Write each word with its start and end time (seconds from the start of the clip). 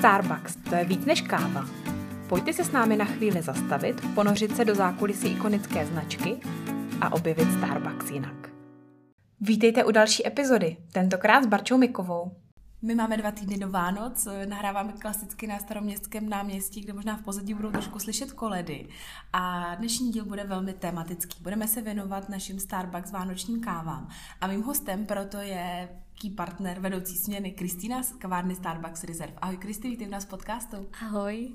Starbucks, 0.00 0.56
to 0.56 0.74
je 0.74 0.84
víc 0.84 1.04
než 1.04 1.20
káva. 1.20 1.64
Pojďte 2.28 2.52
se 2.52 2.64
s 2.64 2.72
námi 2.72 2.96
na 2.96 3.04
chvíli 3.04 3.42
zastavit, 3.42 4.14
ponořit 4.14 4.56
se 4.56 4.64
do 4.64 4.74
zákulisí 4.74 5.28
ikonické 5.28 5.86
značky 5.86 6.40
a 7.00 7.12
objevit 7.12 7.52
Starbucks 7.52 8.10
jinak. 8.10 8.50
Vítejte 9.40 9.84
u 9.84 9.90
další 9.90 10.26
epizody, 10.26 10.76
tentokrát 10.92 11.44
s 11.44 11.46
Barčou 11.46 11.78
Mikovou. 11.78 12.36
My 12.82 12.94
máme 12.94 13.16
dva 13.16 13.30
týdny 13.30 13.58
do 13.58 13.70
Vánoc, 13.70 14.28
nahráváme 14.48 14.92
klasicky 14.92 15.46
na 15.46 15.58
staroměstském 15.58 16.28
náměstí, 16.28 16.80
kde 16.80 16.92
možná 16.92 17.16
v 17.16 17.22
pozadí 17.22 17.54
budou 17.54 17.70
trošku 17.70 17.98
slyšet 17.98 18.32
koledy. 18.32 18.88
A 19.32 19.74
dnešní 19.74 20.10
díl 20.12 20.24
bude 20.24 20.44
velmi 20.44 20.72
tematický. 20.72 21.42
Budeme 21.42 21.68
se 21.68 21.82
věnovat 21.82 22.28
našim 22.28 22.58
Starbucks 22.60 23.12
vánočním 23.12 23.60
kávám. 23.60 24.08
A 24.40 24.46
mým 24.46 24.62
hostem 24.62 25.06
proto 25.06 25.36
je 25.36 25.88
key 26.20 26.30
partner 26.30 26.80
vedoucí 26.80 27.16
směny 27.16 27.52
Kristýna 27.52 28.02
z 28.02 28.12
kavárny 28.12 28.54
Starbucks 28.54 29.04
Reserve. 29.04 29.34
Ahoj 29.38 29.56
Kristý, 29.56 29.88
vítej 29.88 30.06
v 30.06 30.10
nás 30.10 30.24
v 30.24 30.28
podcastu. 30.28 30.88
Ahoj. 31.02 31.52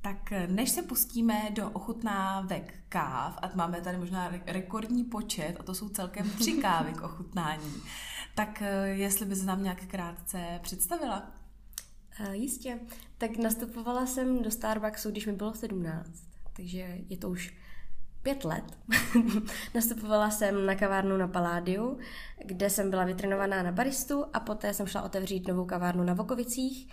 Tak 0.00 0.32
než 0.46 0.70
se 0.70 0.82
pustíme 0.82 1.50
do 1.50 1.70
ochutnávek 1.70 2.74
káv, 2.88 3.38
a 3.42 3.50
máme 3.54 3.80
tady 3.80 3.98
možná 3.98 4.32
rekordní 4.46 5.04
počet, 5.04 5.56
a 5.60 5.62
to 5.62 5.74
jsou 5.74 5.88
celkem 5.88 6.30
tři 6.38 6.52
kávy 6.52 6.92
k 6.92 7.02
ochutnání, 7.02 7.74
tak 8.34 8.62
eh, 8.62 8.88
jestli 8.88 9.26
bys 9.26 9.44
nám 9.44 9.62
nějak 9.62 9.86
krátce 9.86 10.60
představila? 10.62 11.32
Uh, 12.20 12.32
jistě. 12.32 12.80
Tak 13.18 13.36
nastupovala 13.36 14.06
jsem 14.06 14.42
do 14.42 14.50
Starbucksu, 14.50 15.10
když 15.10 15.26
mi 15.26 15.32
bylo 15.32 15.54
17, 15.54 16.10
takže 16.52 16.98
je 17.08 17.16
to 17.16 17.30
už 17.30 17.54
pět 18.28 18.44
let. 18.44 18.64
Nastupovala 19.74 20.30
jsem 20.30 20.66
na 20.66 20.74
kavárnu 20.74 21.16
na 21.16 21.28
Paládiu, 21.28 21.98
kde 22.44 22.70
jsem 22.70 22.90
byla 22.90 23.04
vytrenovaná 23.04 23.62
na 23.62 23.72
baristu 23.72 24.24
a 24.32 24.40
poté 24.40 24.74
jsem 24.74 24.86
šla 24.86 25.02
otevřít 25.02 25.48
novou 25.48 25.64
kavárnu 25.64 26.04
na 26.04 26.14
Vokovicích, 26.14 26.88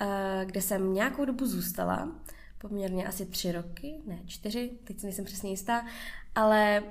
eh, 0.00 0.42
kde 0.46 0.62
jsem 0.62 0.94
nějakou 0.94 1.24
dobu 1.24 1.46
zůstala, 1.46 2.12
poměrně 2.58 3.06
asi 3.06 3.26
tři 3.26 3.52
roky, 3.52 3.94
ne 4.06 4.18
čtyři, 4.26 4.70
teď 4.84 5.00
si 5.00 5.06
nejsem 5.06 5.24
přesně 5.24 5.50
jistá, 5.50 5.86
ale 6.34 6.82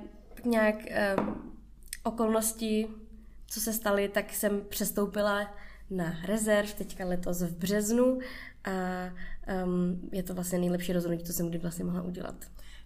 nějak 0.44 0.76
um, 1.18 1.52
okolnosti 2.02 2.88
co 3.46 3.60
se 3.60 3.72
staly, 3.72 4.08
tak 4.08 4.32
jsem 4.32 4.60
přestoupila 4.68 5.54
na 5.90 6.16
rezerv 6.24 6.74
teďka 6.74 7.04
letos 7.04 7.42
v 7.42 7.56
březnu 7.56 8.18
a 8.64 8.70
um, 9.64 10.00
je 10.12 10.22
to 10.22 10.34
vlastně 10.34 10.58
nejlepší 10.58 10.92
rozhodnutí, 10.92 11.24
co 11.24 11.32
jsem 11.32 11.48
kdy 11.48 11.58
vlastně 11.58 11.84
mohla 11.84 12.02
udělat. 12.02 12.34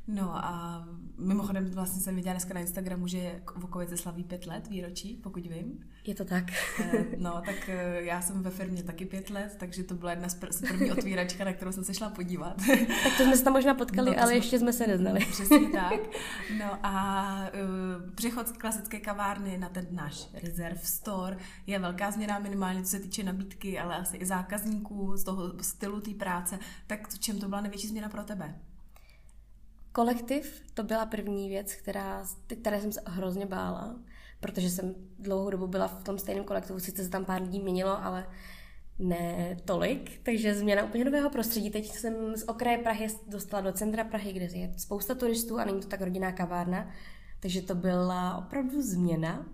No 0.09 0.45
a 0.45 0.85
mimochodem 1.19 1.71
vlastně 1.71 2.03
jsem 2.03 2.17
viděla 2.17 2.33
dneska 2.33 2.55
na 2.55 2.61
Instagramu, 2.61 3.07
že 3.07 3.43
Vokovice 3.57 3.97
slaví 3.97 4.25
pět 4.25 4.47
let 4.47 4.69
výročí, 4.69 5.17
pokud 5.23 5.47
vím. 5.47 5.85
Je 6.07 6.15
to 6.15 6.25
tak. 6.25 6.45
Eh, 6.81 7.05
no, 7.19 7.43
tak 7.47 7.69
eh, 7.69 8.03
já 8.03 8.23
jsem 8.23 8.43
ve 8.43 8.51
firmě 8.51 8.83
taky 8.83 9.05
pět 9.05 9.31
let, 9.31 9.57
takže 9.59 9.83
to 9.83 9.95
byla 9.95 10.11
jedna 10.11 10.29
z 10.29 10.35
první 10.35 10.93
otvíračka, 10.93 11.45
na 11.45 11.53
kterou 11.53 11.73
jsem 11.73 11.85
se 11.85 11.95
šla 11.95 12.11
podívat. 12.11 12.57
Tak 13.03 13.17
to 13.17 13.23
jsme 13.23 13.37
se 13.37 13.45
tam 13.45 13.53
možná 13.53 13.75
potkali, 13.75 14.11
no, 14.11 14.17
ale 14.19 14.27
jsme, 14.27 14.35
ještě 14.35 14.59
jsme 14.59 14.73
se 14.73 14.87
neznali. 14.87 15.21
Přesně 15.31 15.69
tak. 15.73 16.01
No 16.59 16.79
a 16.87 17.27
uh, 18.05 18.11
přechod 18.15 18.49
z 18.49 18.53
klasické 18.53 19.01
kavárny 19.01 19.59
na 19.59 19.69
ten 19.69 19.87
náš 19.91 20.29
Reserve 20.35 20.81
Store 20.83 21.37
je 21.67 21.79
velká 21.79 22.11
změna 22.11 22.39
minimálně, 22.39 22.83
co 22.83 22.91
se 22.91 23.01
týče 23.01 23.23
nabídky, 23.23 23.79
ale 23.79 23.97
asi 23.97 24.17
i 24.17 24.27
zákazníků, 24.27 25.17
z 25.17 25.25
toho 25.25 25.63
stylu 25.63 26.01
té 26.01 26.11
práce. 26.11 26.59
Tak 26.87 27.09
v 27.09 27.19
čem 27.19 27.39
to 27.39 27.49
byla 27.49 27.61
největší 27.61 27.89
změna 27.89 28.09
pro 28.09 28.23
tebe? 28.23 28.55
Kolektiv, 29.93 30.63
to 30.75 30.83
byla 30.83 31.07
první 31.07 31.49
věc, 31.49 31.75
která, 31.75 32.25
které 32.61 32.81
jsem 32.81 32.93
se 32.93 33.03
hrozně 33.07 33.47
bála, 33.47 33.97
protože 34.41 34.71
jsem 34.71 34.95
dlouhou 35.19 35.51
dobu 35.51 35.67
byla 35.67 35.89
v 35.89 36.05
tom 36.05 36.19
stejném 36.19 36.45
kolektivu, 36.45 36.81
sice 36.81 37.05
se 37.05 37.11
tam 37.11 37.25
pár 37.25 37.43
lidí 37.43 37.61
měnilo, 37.61 38.05
ale 38.05 38.27
ne 38.99 39.57
tolik, 39.65 40.21
takže 40.23 40.55
změna 40.55 40.85
úplně 40.85 41.05
nového 41.05 41.31
prostředí. 41.31 41.71
Teď 41.71 41.91
jsem 41.91 42.37
z 42.37 42.43
okraje 42.43 42.79
Prahy 42.79 43.07
dostala 43.27 43.61
do 43.61 43.73
centra 43.73 44.05
Prahy, 44.05 44.33
kde 44.33 44.45
je 44.45 44.75
spousta 44.77 45.15
turistů 45.15 45.59
a 45.59 45.65
není 45.65 45.81
to 45.81 45.89
tak 45.89 46.01
rodinná 46.01 46.33
kavárna, 46.33 46.91
takže 47.41 47.63
to 47.63 47.75
byla 47.75 48.37
opravdu 48.37 48.83
změna 48.83 49.47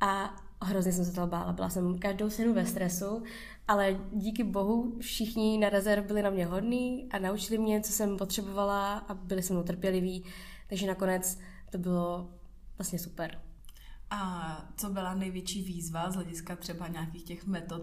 a 0.00 0.36
hrozně 0.64 0.92
jsem 0.92 1.04
se 1.04 1.12
toho 1.12 1.26
bála. 1.26 1.52
Byla 1.52 1.70
jsem 1.70 1.98
každou 1.98 2.30
senu 2.30 2.54
ve 2.54 2.66
stresu 2.66 3.22
ale 3.68 4.00
díky 4.12 4.44
bohu 4.44 4.98
všichni 5.00 5.58
na 5.58 5.68
rezerv 5.68 6.06
byli 6.06 6.22
na 6.22 6.30
mě 6.30 6.46
hodní 6.46 7.08
a 7.10 7.18
naučili 7.18 7.58
mě, 7.58 7.80
co 7.80 7.92
jsem 7.92 8.16
potřebovala 8.16 8.98
a 8.98 9.14
byli 9.14 9.42
se 9.42 9.52
mnou 9.52 9.62
trpěliví, 9.62 10.24
takže 10.68 10.86
nakonec 10.86 11.38
to 11.70 11.78
bylo 11.78 12.30
vlastně 12.78 12.98
super. 12.98 13.40
A 14.10 14.70
co 14.76 14.90
byla 14.90 15.14
největší 15.14 15.62
výzva 15.62 16.10
z 16.10 16.14
hlediska 16.14 16.56
třeba 16.56 16.88
nějakých 16.88 17.22
těch 17.22 17.46
metod 17.46 17.82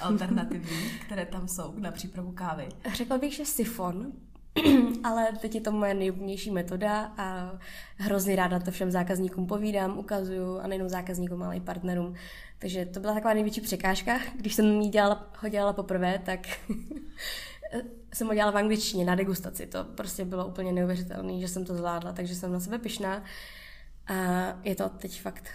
alternativních, 0.00 1.04
které 1.04 1.26
tam 1.26 1.48
jsou 1.48 1.78
na 1.78 1.90
přípravu 1.90 2.32
kávy? 2.32 2.68
Řekla 2.94 3.18
bych, 3.18 3.34
že 3.34 3.44
sifon, 3.44 4.12
ale 5.04 5.28
teď 5.40 5.54
je 5.54 5.60
to 5.60 5.72
moje 5.72 5.94
nejoblíbenější 5.94 6.50
metoda 6.50 7.12
a 7.16 7.58
hrozně 7.96 8.36
ráda 8.36 8.60
to 8.60 8.70
všem 8.70 8.90
zákazníkům 8.90 9.46
povídám, 9.46 9.98
ukazuju 9.98 10.58
a 10.58 10.66
nejenom 10.66 10.88
zákazníkům, 10.88 11.42
ale 11.42 11.56
i 11.56 11.60
partnerům. 11.60 12.14
Takže 12.58 12.86
to 12.86 13.00
byla 13.00 13.14
taková 13.14 13.34
největší 13.34 13.60
překážka. 13.60 14.20
Když 14.36 14.54
jsem 14.54 14.80
ji 14.80 14.88
dělala, 14.88 15.30
ho 15.38 15.48
dělala 15.48 15.72
poprvé, 15.72 16.18
tak 16.24 16.40
jsem 18.14 18.26
ho 18.26 18.34
dělala 18.34 18.52
v 18.52 18.56
angličtině 18.56 19.04
na 19.04 19.14
degustaci. 19.14 19.66
To 19.66 19.84
prostě 19.84 20.24
bylo 20.24 20.46
úplně 20.46 20.72
neuvěřitelné, 20.72 21.40
že 21.40 21.48
jsem 21.48 21.64
to 21.64 21.74
zvládla, 21.74 22.12
takže 22.12 22.34
jsem 22.34 22.52
na 22.52 22.60
sebe 22.60 22.78
pyšná. 22.78 23.22
A 24.06 24.14
je 24.62 24.74
to 24.74 24.88
teď 24.88 25.20
fakt 25.20 25.48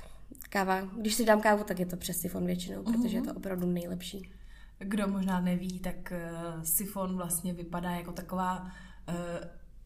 káva. 0.49 0.81
Když 0.81 1.15
si 1.15 1.25
dám 1.25 1.41
kávu, 1.41 1.63
tak 1.63 1.79
je 1.79 1.85
to 1.85 1.97
přes 1.97 2.19
sifon 2.19 2.45
většinou, 2.45 2.83
protože 2.83 3.17
je 3.17 3.21
to 3.21 3.29
mhm. 3.29 3.37
opravdu 3.37 3.67
nejlepší. 3.67 4.31
Kdo 4.79 5.07
možná 5.07 5.41
neví, 5.41 5.79
tak 5.79 5.95
uh, 6.11 6.63
sifon 6.63 7.17
vlastně 7.17 7.53
vypadá 7.53 7.91
jako 7.91 8.11
taková 8.11 8.71
uh, 9.09 9.39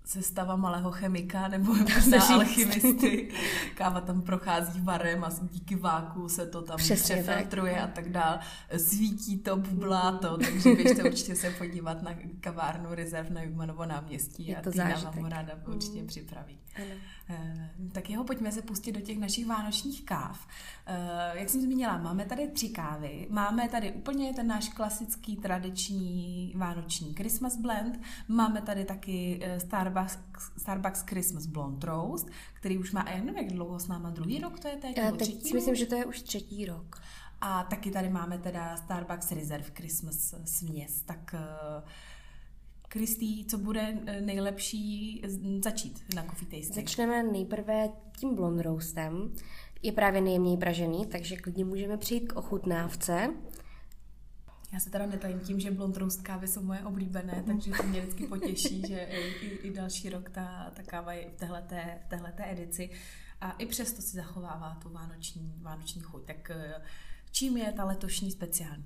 sestava 0.05 0.55
malého 0.55 0.91
chemika 0.91 1.47
nebo 1.47 1.73
možná 1.73 2.27
alchymisty. 2.27 3.29
Káva 3.75 4.01
tam 4.01 4.21
prochází 4.21 4.81
varem 4.81 5.23
a 5.23 5.29
díky 5.41 5.75
váku 5.75 6.29
se 6.29 6.47
to 6.47 6.61
tam 6.61 6.77
Přesně 6.77 7.15
přefiltruje 7.15 7.73
tak. 7.73 7.83
a 7.83 7.87
tak 7.87 8.09
dál. 8.09 8.39
Svítí 8.77 9.37
to, 9.37 9.57
bublá 9.57 10.11
to, 10.11 10.37
takže 10.37 10.75
běžte 10.75 11.03
určitě 11.03 11.35
se 11.35 11.49
podívat 11.49 12.01
na 12.01 12.11
kavárnu 12.39 12.95
Rezerv 12.95 13.29
na 13.29 13.41
Jumanovo 13.43 13.85
náměstí 13.85 14.47
Je 14.47 14.55
a 14.55 14.71
Týna 14.71 15.11
vám 15.15 15.25
ráda 15.25 15.53
určitě 15.67 16.01
mm. 16.01 16.07
připraví. 16.07 16.57
Ano. 16.75 16.95
Eh, 17.29 17.69
tak 17.91 18.09
jeho 18.09 18.23
pojďme 18.23 18.51
se 18.51 18.61
pustit 18.61 18.91
do 18.91 19.01
těch 19.01 19.19
našich 19.19 19.45
vánočních 19.45 20.05
káv. 20.05 20.47
Eh, 20.85 21.39
jak 21.39 21.49
jsem 21.49 21.61
zmínila, 21.61 21.97
máme 21.97 22.25
tady 22.25 22.47
tři 22.47 22.69
kávy. 22.69 23.27
Máme 23.29 23.69
tady 23.69 23.91
úplně 23.91 24.33
ten 24.33 24.47
náš 24.47 24.69
klasický 24.69 25.37
tradiční 25.37 26.53
vánoční 26.55 27.13
Christmas 27.13 27.57
blend. 27.57 27.99
Máme 28.27 28.61
tady 28.61 28.85
taky 28.85 29.39
eh, 29.43 29.59
Starbucks, 29.93 30.51
Starbucks 30.57 31.01
Christmas 31.01 31.45
Blonde 31.45 31.87
Roast, 31.87 32.29
který 32.53 32.77
už 32.77 32.91
má, 32.91 33.05
já 33.09 33.17
nevím, 33.17 33.35
jak 33.35 33.53
dlouho 33.53 33.79
s 33.79 33.87
náma, 33.87 34.09
druhý 34.09 34.39
rok 34.39 34.59
to 34.59 34.67
je 34.67 34.77
teď? 34.77 34.97
Já 34.97 35.11
teď 35.11 35.43
si 35.43 35.53
myslím, 35.53 35.75
že 35.75 35.85
to 35.85 35.95
je 35.95 36.05
už 36.05 36.21
třetí 36.21 36.65
rok. 36.65 37.01
A 37.41 37.63
taky 37.63 37.91
tady 37.91 38.09
máme 38.09 38.37
teda 38.37 38.77
Starbucks 38.77 39.31
Reserve 39.31 39.69
Christmas 39.75 40.35
směs. 40.45 41.01
Tak 41.01 41.35
Kristý, 42.87 43.45
co 43.45 43.57
bude 43.57 43.97
eh, 44.05 44.21
nejlepší 44.21 45.21
začít 45.63 46.03
na 46.15 46.23
coffee 46.23 46.47
tasting? 46.47 46.75
Začneme 46.75 47.23
nejprve 47.23 47.89
tím 48.17 48.35
blond 48.35 48.59
roastem. 48.59 49.33
Je 49.83 49.91
právě 49.91 50.21
nejjemněji 50.21 50.57
pražený, 50.57 51.05
takže 51.05 51.37
klidně 51.37 51.65
můžeme 51.65 51.97
přejít 51.97 52.27
k 52.27 52.35
ochutnávce. 52.35 53.33
Já 54.73 54.79
se 54.79 54.89
teda 54.89 55.05
netajím 55.05 55.39
tím, 55.39 55.59
že 55.59 55.71
blond 55.71 55.97
roast 55.97 56.21
kávy 56.21 56.47
jsou 56.47 56.63
moje 56.63 56.79
oblíbené, 56.79 57.33
mhm. 57.33 57.45
takže 57.45 57.71
to 57.71 57.83
mě 57.83 58.01
vždycky 58.01 58.27
potěší, 58.27 58.83
že 58.87 59.07
i, 59.41 59.45
i 59.67 59.71
další 59.71 60.09
rok 60.09 60.29
ta, 60.29 60.71
ta 60.73 60.83
káva 60.83 61.13
je 61.13 61.29
v 61.29 61.35
téhleté, 61.35 61.99
v 62.05 62.09
téhleté 62.09 62.51
edici. 62.51 62.89
A 63.41 63.51
i 63.51 63.65
přesto 63.65 64.01
si 64.01 64.15
zachovává 64.15 64.77
tu 64.83 64.89
vánoční, 64.89 65.53
vánoční 65.61 66.01
chuť. 66.01 66.25
Tak 66.25 66.51
eh, 66.51 66.81
čím 67.31 67.57
je 67.57 67.71
ta 67.71 67.85
letošní 67.85 68.31
speciální? 68.31 68.85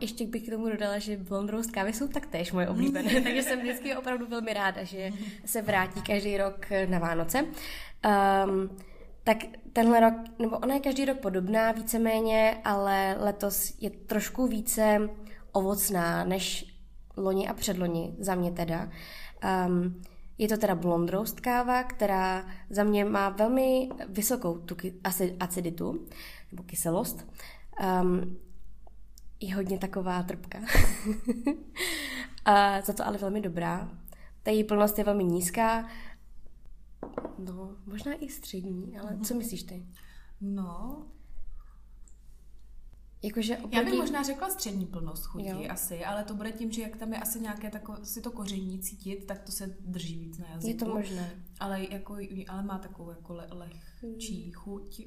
ještě 0.00 0.26
bych 0.26 0.46
k 0.46 0.50
tomu 0.50 0.68
dodala, 0.68 0.98
že 0.98 1.16
blond 1.16 1.50
roast 1.50 1.70
kávy 1.70 1.92
jsou 1.92 2.08
taktéž 2.08 2.52
moje 2.52 2.68
oblíbené, 2.68 3.20
takže 3.24 3.42
jsem 3.42 3.60
vždycky 3.60 3.96
opravdu 3.96 4.26
velmi 4.26 4.52
ráda, 4.52 4.84
že 4.84 5.12
se 5.44 5.62
vrátí 5.62 6.02
každý 6.02 6.36
rok 6.36 6.66
na 6.88 6.98
Vánoce. 6.98 7.42
Um, 7.42 8.76
tak 9.26 9.38
tenhle 9.72 10.00
rok, 10.00 10.14
nebo 10.38 10.58
ona 10.58 10.74
je 10.74 10.80
každý 10.80 11.04
rok 11.04 11.18
podobná 11.18 11.72
víceméně, 11.72 12.60
ale 12.64 13.16
letos 13.18 13.74
je 13.80 13.90
trošku 13.90 14.46
více 14.46 15.10
ovocná 15.52 16.24
než 16.24 16.74
loni 17.16 17.48
a 17.48 17.54
předloni, 17.54 18.16
za 18.18 18.34
mě 18.34 18.52
teda. 18.52 18.90
Um, 19.66 20.02
je 20.38 20.48
to 20.48 20.56
teda 20.56 20.74
blond 20.74 21.10
roast 21.10 21.40
káva, 21.40 21.82
která 21.82 22.46
za 22.70 22.84
mě 22.84 23.04
má 23.04 23.28
velmi 23.28 23.88
vysokou 24.08 24.58
tu 24.58 24.76
aciditu, 25.40 26.06
nebo 26.52 26.62
kyselost. 26.62 27.26
Um, 28.02 28.36
je 29.40 29.54
hodně 29.54 29.78
taková 29.78 30.22
trpka. 30.22 30.58
a 32.44 32.80
za 32.80 32.92
to 32.92 33.06
ale 33.06 33.18
velmi 33.18 33.40
dobrá. 33.40 33.90
Ta 34.42 34.50
její 34.50 34.64
plnost 34.64 34.98
je 34.98 35.04
velmi 35.04 35.24
nízká. 35.24 35.88
No, 37.38 37.76
možná 37.86 38.12
i 38.14 38.28
střední, 38.28 38.98
ale 38.98 39.18
co 39.22 39.34
myslíš 39.34 39.62
ty? 39.62 39.86
No, 40.40 41.06
Jakože 43.22 43.56
oproti... 43.56 43.76
Já 43.76 43.84
bych 43.84 43.94
možná 43.94 44.22
řekla 44.22 44.50
střední 44.50 44.86
plnost 44.86 45.24
chutí 45.24 45.48
jo. 45.48 45.66
asi, 45.70 46.04
ale 46.04 46.24
to 46.24 46.34
bude 46.34 46.52
tím, 46.52 46.72
že 46.72 46.82
jak 46.82 46.96
tam 46.96 47.12
je 47.12 47.18
asi 47.18 47.40
nějaké 47.40 47.70
takové, 47.70 48.04
si 48.04 48.20
to 48.20 48.30
koření 48.30 48.78
cítit, 48.78 49.24
tak 49.26 49.42
to 49.42 49.52
se 49.52 49.76
drží 49.80 50.18
víc 50.18 50.38
na 50.38 50.46
jazyku. 50.48 50.68
Je 50.68 50.74
to 50.74 50.94
možné. 50.94 51.42
Ale, 51.60 51.86
jako, 51.90 52.16
ale 52.48 52.62
má 52.62 52.78
takovou 52.78 53.10
jako 53.10 53.34
le, 53.34 53.48
lehčí 53.50 54.42
hmm. 54.42 54.52
chuť. 54.52 55.06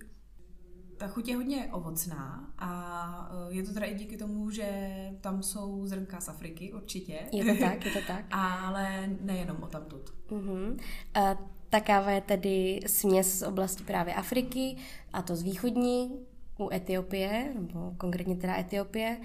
Ta 0.98 1.08
chuť 1.08 1.28
je 1.28 1.36
hodně 1.36 1.70
ovocná 1.72 2.54
a 2.58 3.32
eh, 3.50 3.54
je 3.54 3.64
to 3.64 3.74
teda 3.74 3.86
i 3.86 3.96
díky 3.96 4.18
tomu, 4.18 4.50
že 4.50 4.92
tam 5.22 5.44
jsou 5.44 5.86
zrnka 5.86 6.22
z 6.22 6.30
Afriky, 6.30 6.74
určitě. 6.74 7.20
Je 7.32 7.46
to 7.46 7.60
tak, 7.60 7.86
je 7.86 7.92
to 7.92 8.00
tak. 8.08 8.26
ale 8.32 9.08
nejenom 9.22 9.64
o 9.64 9.68
tamtud. 9.68 10.14
Uh-huh. 10.30 10.80
Uh, 11.18 11.40
ta 11.70 11.80
káva 11.80 12.12
je 12.12 12.22
tedy 12.22 12.80
směs 12.88 13.40
z 13.40 13.42
oblasti 13.42 13.84
právě 13.84 14.14
Afriky, 14.14 14.78
a 15.14 15.22
to 15.22 15.36
z 15.36 15.44
východní, 15.44 16.20
u 16.60 16.70
Etiopie, 16.74 17.52
nebo 17.56 17.94
konkrétně 17.98 18.36
teda 18.36 18.58
Etiopie, 18.58 19.18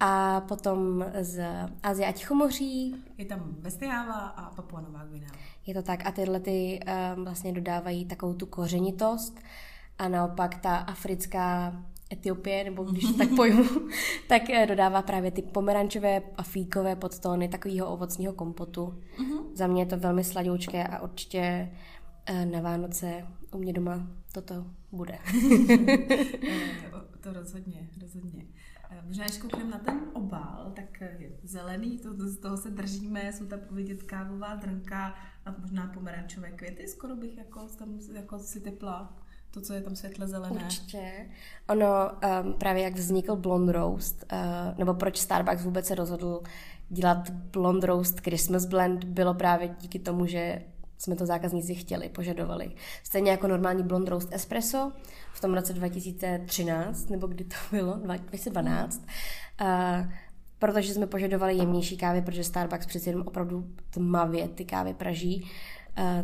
a 0.00 0.40
potom 0.40 1.04
z 1.20 1.44
Azie 1.82 2.08
a 2.08 2.12
Tichomoří. 2.12 2.96
Je 3.18 3.24
tam 3.24 3.56
Vestiáva 3.58 4.14
a 4.14 4.50
Papua 4.54 4.80
Nová 4.80 5.04
Gvinea. 5.04 5.30
Je 5.66 5.74
to 5.74 5.82
tak 5.82 6.06
a 6.06 6.12
tyhle 6.12 6.40
ty 6.40 6.80
um, 7.16 7.24
vlastně 7.24 7.52
dodávají 7.52 8.04
takovou 8.06 8.34
tu 8.34 8.46
kořenitost 8.46 9.40
a 9.98 10.08
naopak 10.08 10.54
ta 10.54 10.76
africká 10.76 11.82
Etiopie, 12.14 12.64
nebo 12.64 12.84
když 12.84 13.04
to 13.04 13.12
tak 13.18 13.28
pojmu, 13.36 13.64
tak 14.28 14.50
eh, 14.50 14.66
dodává 14.66 15.02
právě 15.02 15.30
ty 15.30 15.42
pomerančové 15.42 16.22
a 16.36 16.42
fíkové 16.42 16.96
podtóny 16.96 17.48
takového 17.48 17.86
ovocního 17.92 18.32
kompotu. 18.32 19.02
Uh-huh. 19.18 19.44
Za 19.54 19.66
mě 19.66 19.82
je 19.82 19.86
to 19.86 19.98
velmi 19.98 20.24
sladoučké 20.24 20.86
a 20.86 21.02
určitě 21.02 21.70
eh, 22.26 22.46
na 22.46 22.60
Vánoce 22.60 23.26
u 23.52 23.58
mě 23.58 23.72
doma 23.72 24.06
toto 24.32 24.66
bude. 24.92 25.18
Eh, 26.94 27.28
to 27.28 27.32
rozhodně, 27.32 27.88
rozhodně. 28.00 28.44
Možná, 29.06 29.24
když 29.24 29.38
koukneme 29.38 29.70
na 29.70 29.78
ten 29.78 30.00
obal, 30.12 30.72
tak 30.76 31.00
je 31.00 31.30
zelený, 31.42 31.98
to, 31.98 32.16
to, 32.16 32.28
z 32.28 32.38
toho 32.38 32.56
se 32.56 32.70
držíme, 32.70 33.32
jsou 33.32 33.46
tam 33.46 33.60
vidět 33.70 34.02
kávová 34.02 34.54
drnka 34.54 35.14
a 35.46 35.54
možná 35.60 35.86
pomerančové 35.86 36.50
květy, 36.50 36.88
skoro 36.88 37.16
bych 37.16 37.38
jako, 37.38 37.68
tam 37.78 37.98
jako 38.14 38.38
si 38.38 38.60
typla 38.60 39.16
to, 39.54 39.60
co 39.60 39.72
je 39.72 39.80
tam 39.80 39.96
světle 39.96 40.28
zelené. 40.28 40.64
Určitě. 40.64 41.12
Ono 41.68 42.10
um, 42.44 42.52
právě 42.52 42.82
jak 42.82 42.94
vznikl 42.94 43.36
Blonde 43.36 43.72
Roast, 43.72 44.24
uh, 44.32 44.78
nebo 44.78 44.94
proč 44.94 45.18
Starbucks 45.18 45.64
vůbec 45.64 45.86
se 45.86 45.94
rozhodl 45.94 46.42
dělat 46.88 47.30
Blonde 47.30 47.86
Roast 47.86 48.20
Christmas 48.20 48.64
Blend, 48.64 49.04
bylo 49.04 49.34
právě 49.34 49.68
díky 49.80 49.98
tomu, 49.98 50.26
že 50.26 50.62
jsme 50.98 51.16
to 51.16 51.26
zákazníci 51.26 51.74
chtěli, 51.74 52.08
požadovali. 52.08 52.70
Stejně 53.02 53.30
jako 53.30 53.48
normální 53.48 53.82
Blonde 53.82 54.10
Roast 54.10 54.28
Espresso 54.32 54.92
v 55.32 55.40
tom 55.40 55.54
roce 55.54 55.72
2013, 55.72 57.10
nebo 57.10 57.26
kdy 57.26 57.44
to 57.44 57.56
bylo, 57.70 57.94
2012, 57.94 59.06
uh, 59.60 59.66
protože 60.58 60.94
jsme 60.94 61.06
požadovali 61.06 61.56
jemnější 61.56 61.96
kávy, 61.96 62.22
protože 62.22 62.44
Starbucks 62.44 62.86
přeci 62.86 63.08
jenom 63.08 63.26
opravdu 63.26 63.66
tmavě 63.90 64.48
ty 64.48 64.64
kávy 64.64 64.94
praží, 64.94 65.50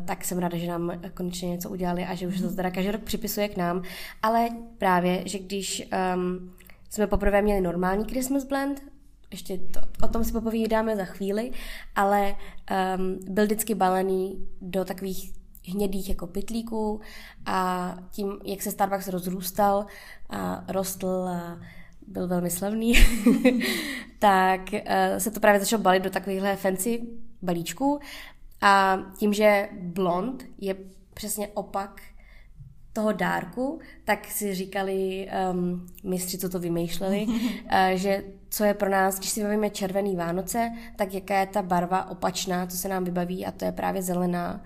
tak 0.04 0.24
jsem 0.24 0.38
ráda, 0.38 0.58
že 0.58 0.66
nám 0.66 0.92
konečně 1.14 1.48
něco 1.48 1.70
udělali 1.70 2.04
a 2.04 2.14
že 2.14 2.26
už 2.26 2.40
to 2.40 2.54
teda 2.54 2.70
každý 2.70 2.90
rok 2.90 3.02
připisuje 3.02 3.48
k 3.48 3.56
nám. 3.56 3.82
Ale 4.22 4.48
právě, 4.78 5.22
že 5.28 5.38
když 5.38 5.88
um, 6.14 6.52
jsme 6.90 7.06
poprvé 7.06 7.42
měli 7.42 7.60
normální 7.60 8.04
Christmas 8.04 8.44
blend, 8.44 8.82
ještě 9.30 9.58
to, 9.58 9.80
o 10.02 10.08
tom 10.08 10.24
si 10.24 10.32
popovídáme 10.32 10.96
za 10.96 11.04
chvíli, 11.04 11.50
ale 11.96 12.34
um, 12.96 13.18
byl 13.34 13.44
vždycky 13.44 13.74
balený 13.74 14.48
do 14.60 14.84
takových 14.84 15.32
hnědých 15.68 16.08
jako 16.08 16.26
pytlíků 16.26 17.00
a 17.46 17.96
tím, 18.10 18.38
jak 18.44 18.62
se 18.62 18.70
Starbucks 18.70 19.08
rozrůstal 19.08 19.86
a 20.30 20.64
rostl 20.68 21.06
a 21.06 21.60
byl 22.06 22.28
velmi 22.28 22.50
slavný, 22.50 22.94
tak 24.18 24.60
uh, 24.72 25.18
se 25.18 25.30
to 25.30 25.40
právě 25.40 25.60
začalo 25.60 25.82
balit 25.82 26.02
do 26.02 26.10
takovýchhle 26.10 26.56
fancy 26.56 27.06
balíčků 27.42 28.00
a 28.60 28.98
tím, 29.16 29.32
že 29.32 29.68
blond 29.72 30.44
je 30.58 30.76
přesně 31.14 31.48
opak 31.48 32.02
toho 32.92 33.12
dárku, 33.12 33.80
tak 34.04 34.26
si 34.26 34.54
říkali 34.54 35.28
um, 35.52 35.86
mistři, 36.04 36.38
co 36.38 36.48
to 36.48 36.58
vymýšleli, 36.58 37.26
uh, 37.26 37.34
že 37.94 38.24
co 38.50 38.64
je 38.64 38.74
pro 38.74 38.90
nás, 38.90 39.18
když 39.18 39.30
si 39.30 39.42
bavíme 39.42 39.70
červený 39.70 40.16
Vánoce, 40.16 40.72
tak 40.96 41.14
jaká 41.14 41.40
je 41.40 41.46
ta 41.46 41.62
barva 41.62 42.10
opačná, 42.10 42.66
co 42.66 42.76
se 42.76 42.88
nám 42.88 43.04
vybaví 43.04 43.46
a 43.46 43.50
to 43.50 43.64
je 43.64 43.72
právě 43.72 44.02
zelená. 44.02 44.64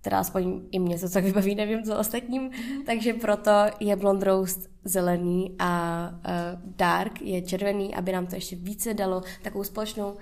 Teda 0.00 0.18
aspoň 0.18 0.60
i 0.70 0.78
mě 0.78 0.98
to 0.98 1.08
tak 1.08 1.24
vybaví, 1.24 1.54
nevím 1.54 1.82
co 1.82 1.98
ostatním. 1.98 2.50
Mm-hmm. 2.50 2.84
Takže 2.86 3.12
proto 3.14 3.50
je 3.80 3.96
Blond 3.96 4.22
Roast 4.22 4.70
zelený 4.84 5.56
a 5.58 6.02
uh, 6.12 6.74
Dark 6.76 7.22
je 7.22 7.42
červený, 7.42 7.94
aby 7.94 8.12
nám 8.12 8.26
to 8.26 8.34
ještě 8.34 8.56
více 8.56 8.94
dalo 8.94 9.22
takovou 9.42 9.64
společnou 9.64 10.16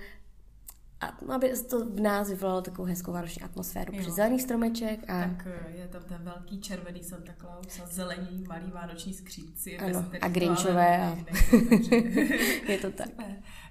a 1.07 1.35
aby 1.35 1.53
to 1.71 1.87
v 1.87 2.01
nás 2.01 2.29
vyvolalo 2.29 2.63
takovou 2.63 2.89
hezkou 2.89 3.13
vánoční 3.13 3.43
atmosféru. 3.43 3.95
Jo. 3.95 4.01
Při 4.01 4.11
zelený 4.11 4.41
stromeček 4.41 5.11
a... 5.11 5.21
Tak 5.21 5.47
eh, 5.47 5.77
je 5.77 5.89
tam 5.89 6.03
ten 6.03 6.23
velký 6.23 6.61
červený 6.61 7.03
Santa 7.05 7.33
Claus 7.41 7.81
a 7.81 7.87
zelení 7.87 8.45
malý 8.49 8.71
vánoční 8.71 9.15
skřídci. 9.15 9.79
Ano, 9.79 10.05
a 10.21 10.29
grinčové. 10.29 11.07
A... 11.07 11.17
je 12.69 12.79
to 12.79 12.91
tak. 12.91 13.09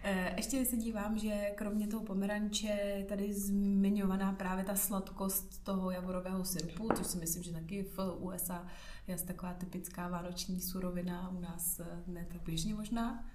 Eh, 0.03 0.33
ještě 0.37 0.65
se 0.65 0.77
dívám, 0.77 1.17
že 1.17 1.51
kromě 1.55 1.87
toho 1.87 2.03
pomeranče 2.03 2.67
je 2.67 3.05
tady 3.05 3.33
zmiňovaná 3.33 4.33
právě 4.33 4.63
ta 4.63 4.75
sladkost 4.75 5.63
toho 5.63 5.91
javorového 5.91 6.45
syrupu, 6.45 6.89
což 6.95 7.07
si 7.07 7.17
myslím, 7.17 7.43
že 7.43 7.51
taky 7.51 7.83
v 7.83 8.15
USA 8.19 8.67
je 9.07 9.17
taková 9.17 9.53
typická 9.53 10.07
vánoční 10.07 10.61
surovina, 10.61 11.29
u 11.29 11.39
nás 11.39 11.79
eh, 11.79 12.03
ne 12.07 12.25
tak 12.31 12.41
běžně 12.41 12.75
možná. 12.75 13.25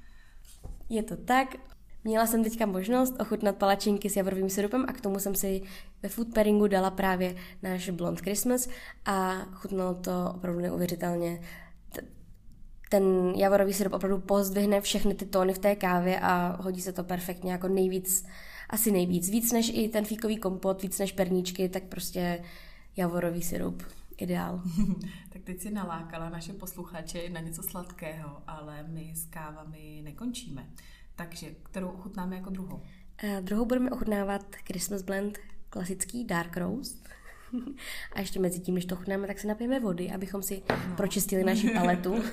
Je 0.89 1.03
to 1.03 1.17
tak. 1.17 1.57
Měla 2.05 2.27
jsem 2.27 2.45
teďka 2.45 2.67
možnost 2.67 3.21
ochutnat 3.21 3.57
palačinky 3.57 4.11
s 4.11 4.17
javorovým 4.17 4.51
syrupem 4.51 4.85
a 4.89 4.93
k 4.93 5.01
tomu 5.01 5.19
jsem 5.19 5.35
si 5.35 5.63
ve 6.03 6.09
food 6.09 6.35
pairingu 6.35 6.67
dala 6.67 6.91
právě 6.91 7.37
náš 7.63 7.91
Blond 7.91 8.21
Christmas 8.21 8.69
a 9.05 9.35
chutnalo 9.53 9.95
to 9.95 10.33
opravdu 10.35 10.61
neuvěřitelně. 10.61 11.41
Ten 12.89 13.33
javorový 13.37 13.73
syrup 13.73 13.93
opravdu 13.93 14.21
pozdvihne 14.21 14.81
všechny 14.81 15.15
ty 15.15 15.27
tóny 15.27 15.53
v 15.53 15.59
té 15.59 15.77
kávě 15.77 16.21
a 16.21 16.59
hodí 16.63 16.81
se 16.81 16.93
to 16.93 17.05
perfektně 17.05 17.53
jako 17.53 17.69
nejvíc, 17.69 18.27
asi 18.71 18.93
nejvíc. 18.93 19.31
Víc 19.31 19.53
než 19.53 19.73
i 19.75 19.89
ten 19.89 20.05
fíkový 20.05 20.37
kompot, 20.37 20.83
víc 20.83 20.99
než 20.99 21.13
perníčky, 21.13 21.69
tak 21.69 21.83
prostě 21.83 22.45
javorový 22.97 23.43
syrup 23.43 23.83
ideál. 24.17 24.63
tak 25.33 25.43
teď 25.43 25.61
si 25.61 25.71
nalákala 25.71 26.29
naše 26.29 26.53
posluchače 26.53 27.29
na 27.29 27.41
něco 27.41 27.63
sladkého, 27.63 28.43
ale 28.47 28.85
my 28.89 29.13
s 29.17 29.27
kávami 29.27 30.01
nekončíme. 30.05 30.67
Takže 31.21 31.55
kterou 31.63 31.89
ochutnáme 31.89 32.37
jako 32.37 32.51
druhou? 32.51 32.77
Uh, 32.77 33.41
druhou 33.41 33.65
budeme 33.65 33.91
ochutnávat 33.91 34.57
Christmas 34.57 35.03
Blend 35.03 35.39
klasický 35.71 36.25
Dark 36.25 36.57
Roast. 36.57 37.09
A 38.13 38.21
ještě 38.21 38.41
mezi 38.41 38.61
tím, 38.61 38.75
když 38.75 38.87
to 38.87 38.95
ochutnáme, 38.95 39.27
tak 39.27 39.39
se 39.39 39.49
napijeme 39.49 39.81
vody, 39.81 40.11
abychom 40.11 40.43
si 40.43 40.63
no. 40.89 40.97
pročistili 40.97 41.45
naši 41.45 41.71
paletu. 41.75 42.15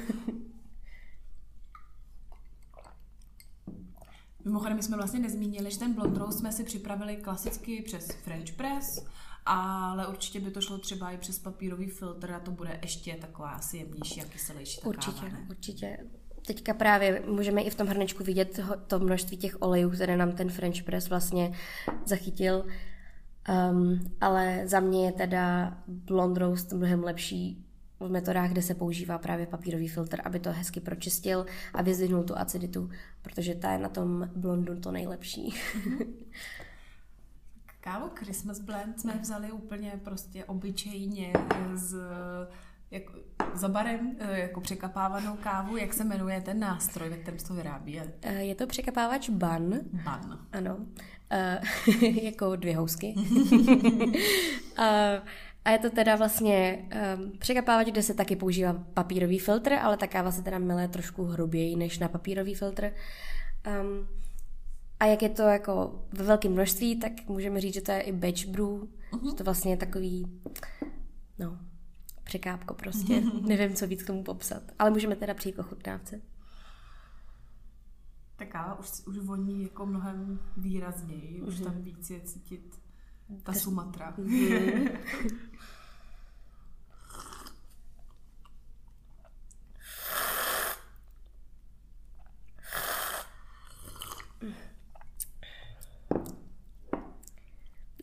Mimochodem, 4.45 4.77
my 4.77 4.83
jsme 4.83 4.97
vlastně 4.97 5.19
nezmínili, 5.19 5.71
že 5.71 5.79
ten 5.79 5.93
blond 5.93 6.17
roast 6.17 6.39
jsme 6.39 6.51
si 6.51 6.63
připravili 6.63 7.15
klasicky 7.15 7.81
přes 7.81 8.07
French 8.11 8.51
press, 8.51 9.05
ale 9.45 10.07
určitě 10.07 10.39
by 10.39 10.51
to 10.51 10.61
šlo 10.61 10.77
třeba 10.77 11.11
i 11.11 11.17
přes 11.17 11.39
papírový 11.39 11.87
filtr 11.89 12.31
a 12.31 12.39
to 12.39 12.51
bude 12.51 12.79
ještě 12.81 13.15
taková 13.15 13.49
asi 13.49 13.77
jemnější 13.77 14.21
a 14.21 14.25
kyselější. 14.25 14.81
Určitě, 14.81 15.21
káva, 15.21 15.37
určitě 15.49 15.97
teďka 16.47 16.73
právě 16.73 17.23
můžeme 17.27 17.61
i 17.61 17.69
v 17.69 17.75
tom 17.75 17.87
hrnečku 17.87 18.23
vidět 18.23 18.59
to 18.87 18.99
množství 18.99 19.37
těch 19.37 19.61
olejů, 19.61 19.89
které 19.89 20.17
nám 20.17 20.31
ten 20.31 20.49
French 20.49 20.83
press 20.83 21.09
vlastně 21.09 21.51
zachytil. 22.05 22.65
Um, 23.71 23.99
ale 24.21 24.61
za 24.65 24.79
mě 24.79 25.05
je 25.05 25.11
teda 25.11 25.77
blond 25.87 26.37
roast 26.37 26.73
mnohem 26.73 27.03
lepší 27.03 27.65
v 27.99 28.09
metodách, 28.09 28.51
kde 28.51 28.61
se 28.61 28.75
používá 28.75 29.17
právě 29.17 29.47
papírový 29.47 29.87
filtr, 29.87 30.21
aby 30.23 30.39
to 30.39 30.51
hezky 30.51 30.79
pročistil 30.79 31.45
a 31.73 31.81
vyzdvihnul 31.81 32.23
tu 32.23 32.37
aciditu, 32.37 32.89
protože 33.21 33.55
ta 33.55 33.71
je 33.71 33.77
na 33.77 33.89
tom 33.89 34.29
blondu 34.35 34.79
to 34.79 34.91
nejlepší. 34.91 35.53
Kávu 37.81 38.09
Christmas 38.15 38.59
Blend 38.59 38.99
jsme 38.99 39.13
vzali 39.21 39.51
úplně 39.51 39.99
prostě 40.03 40.45
obyčejně 40.45 41.33
z 41.73 41.97
jako, 42.91 43.13
za 43.53 43.67
barem, 43.67 44.15
eh, 44.19 44.39
jako 44.39 44.61
překapávanou 44.61 45.35
kávu, 45.35 45.77
jak 45.77 45.93
se 45.93 46.03
jmenuje 46.03 46.41
ten 46.41 46.59
nástroj, 46.59 47.09
ve 47.09 47.17
kterém 47.17 47.39
se 47.39 47.47
to 47.47 47.53
vyrábí? 47.53 48.01
Eh, 48.21 48.33
je 48.33 48.55
to 48.55 48.67
překapávač 48.67 49.29
ban. 49.29 49.79
Ban. 50.05 50.39
Ano. 50.51 50.77
Uh, 50.77 52.03
jako 52.23 52.55
dvě 52.55 52.77
housky. 52.77 53.15
a 55.65 55.71
je 55.71 55.79
to 55.79 55.89
teda 55.89 56.15
vlastně 56.15 56.85
um, 57.17 57.31
překapávač, 57.39 57.87
kde 57.87 58.03
se 58.03 58.13
taky 58.13 58.35
používá 58.35 58.73
papírový 58.93 59.39
filtr, 59.39 59.73
ale 59.73 59.97
ta 59.97 60.07
káva 60.07 60.31
se 60.31 60.41
teda 60.41 60.59
mele 60.59 60.87
trošku 60.87 61.23
hruběji 61.23 61.75
než 61.75 61.99
na 61.99 62.07
papírový 62.07 62.55
filtr. 62.55 62.91
Um, 63.81 64.07
a 64.99 65.05
jak 65.05 65.21
je 65.21 65.29
to 65.29 65.41
jako 65.41 66.05
ve 66.11 66.23
velkém 66.23 66.51
množství, 66.51 66.99
tak 66.99 67.11
můžeme 67.27 67.61
říct, 67.61 67.73
že 67.73 67.81
to 67.81 67.91
je 67.91 68.01
i 68.01 68.11
batch 68.11 68.45
brew, 68.45 68.65
uh-huh. 68.65 69.29
že 69.29 69.35
to 69.35 69.43
vlastně 69.43 69.71
je 69.71 69.77
takový, 69.77 70.41
no, 71.39 71.57
překápko 72.27 72.73
prostě. 72.73 73.21
Nevím, 73.41 73.75
co 73.75 73.87
víc 73.87 74.03
k 74.03 74.07
tomu 74.07 74.23
popsat. 74.23 74.63
Ale 74.79 74.89
můžeme 74.89 75.15
teda 75.15 75.33
přijít 75.33 75.55
k 75.55 75.59
ochutnávce. 75.59 76.21
Ta 78.35 78.45
káva 78.45 78.79
už, 78.79 78.87
už 79.07 79.17
voní 79.17 79.63
jako 79.63 79.85
mnohem 79.85 80.39
výrazněji, 80.57 81.41
mm-hmm. 81.41 81.47
už 81.47 81.59
tam 81.59 81.81
víc 81.81 82.09
je 82.09 82.21
cítit 82.21 82.79
ta 83.43 83.53
Sumatra. 83.53 84.13
Mm-hmm. 84.17 84.97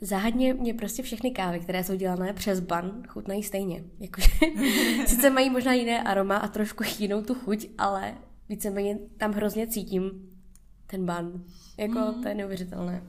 Záhadně 0.05 0.55
mě 0.55 0.75
prostě 0.75 1.03
všechny 1.03 1.31
kávy, 1.31 1.61
které 1.61 1.85
jsou 1.85 1.95
dělané 1.95 2.33
přes 2.33 2.61
ban, 2.61 3.03
chutnají 3.09 3.43
stejně. 3.43 3.85
Jakože, 3.99 4.29
sice 5.07 5.31
mají 5.31 5.51
možná 5.51 5.73
jiné 5.73 6.03
aroma 6.03 6.37
a 6.37 6.49
trošku 6.49 6.85
jinou 6.99 7.23
tu 7.23 7.35
chuť, 7.35 7.67
ale 7.79 8.15
víceméně 8.49 8.99
tam 9.17 9.33
hrozně 9.33 9.67
cítím 9.67 10.31
ten 10.87 11.07
ban. 11.07 11.45
Jako, 11.79 11.99
mm. 11.99 12.23
to 12.23 12.29
je 12.29 12.35
neuvěřitelné. 12.35 13.03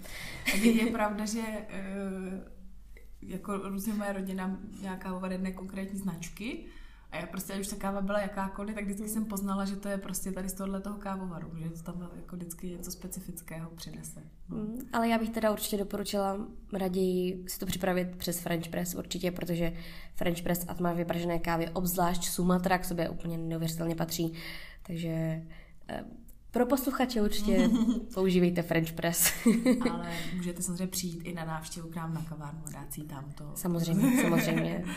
Je, 0.61 0.71
je 0.71 0.91
pravda, 0.91 1.25
že 1.25 1.39
uh, 1.39 2.39
jako 3.21 3.57
různě 3.57 3.93
moje 3.93 4.13
rodina 4.13 4.59
nějaká 4.81 5.09
kávu 5.09 5.31
jedné 5.31 5.51
konkrétní 5.51 5.99
značky, 5.99 6.65
a 7.11 7.17
já 7.17 7.25
prostě, 7.27 7.53
ať 7.53 7.59
už 7.59 7.67
ta 7.67 7.75
káva 7.75 8.01
byla 8.01 8.19
jakákoliv, 8.19 8.75
tak 8.75 8.83
vždycky 8.83 9.09
jsem 9.09 9.25
poznala, 9.25 9.65
že 9.65 9.75
to 9.75 9.87
je 9.87 9.97
prostě 9.97 10.31
tady 10.31 10.49
z 10.49 10.53
tohohle 10.53 10.81
toho 10.81 10.97
kávovaru, 10.97 11.51
že 11.57 11.69
to 11.69 11.83
tam 11.83 12.09
jako 12.15 12.35
vždycky 12.35 12.69
něco 12.69 12.91
specifického 12.91 13.69
přinese. 13.69 14.23
No. 14.49 14.57
Mm, 14.57 14.79
ale 14.93 15.09
já 15.09 15.17
bych 15.17 15.29
teda 15.29 15.51
určitě 15.51 15.77
doporučila 15.77 16.37
raději 16.73 17.43
si 17.47 17.59
to 17.59 17.65
připravit 17.65 18.15
přes 18.15 18.39
French 18.39 18.67
Press 18.67 18.95
určitě, 18.95 19.31
protože 19.31 19.73
French 20.15 20.41
Press 20.41 20.65
a 20.67 20.73
tmavě 20.73 20.97
vypražené 20.97 21.39
kávy, 21.39 21.69
obzvlášť 21.69 22.23
Sumatra, 22.23 22.77
k 22.77 22.85
sobě 22.85 23.09
úplně 23.09 23.37
neuvěřitelně 23.37 23.95
patří. 23.95 24.33
Takže 24.83 25.41
eh, 25.89 26.05
pro 26.51 26.65
posluchače 26.65 27.21
určitě 27.21 27.69
používejte 28.13 28.61
French 28.61 28.91
Press. 28.91 29.33
Ale 29.91 30.13
můžete 30.35 30.61
samozřejmě 30.61 30.87
přijít 30.87 31.21
i 31.23 31.33
na 31.33 31.45
návštěvu 31.45 31.89
k 31.89 31.95
nám 31.95 32.13
na 32.13 32.21
kavárnu 32.21 32.61
a 32.67 32.71
dát 32.71 32.93
si 32.93 33.01
tam 33.01 33.31
to. 33.37 33.51
Samozřejmě, 33.55 34.21
samozřejmě. 34.21 34.85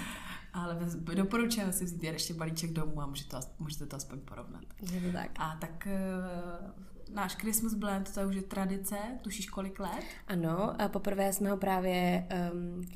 Ale 0.59 0.79
doporučujeme 1.15 1.73
si 1.73 1.85
vzít 1.85 2.03
ještě 2.03 2.35
balíček 2.35 2.73
domů 2.73 3.03
a 3.03 3.07
můžete 3.07 3.31
to, 3.31 3.47
můžete 3.59 3.87
to 3.87 3.97
aspoň 3.97 4.21
porovnat. 4.21 4.63
Je 4.93 5.01
to 5.01 5.13
tak. 5.13 5.31
A 5.37 5.57
tak 5.61 5.89
uh, 5.89 7.15
náš 7.15 7.35
Christmas 7.35 7.75
blend, 7.75 8.15
to 8.15 8.21
je 8.21 8.27
už 8.27 8.35
je 8.35 8.43
tradice, 8.43 8.97
tušíš 9.23 9.47
kolik 9.47 9.81
let? 9.81 10.05
Ano, 10.27 10.83
a 10.83 10.89
poprvé 10.89 11.33
jsme 11.33 11.51
ho 11.51 11.57
právě 11.57 12.29
um, 12.53 12.87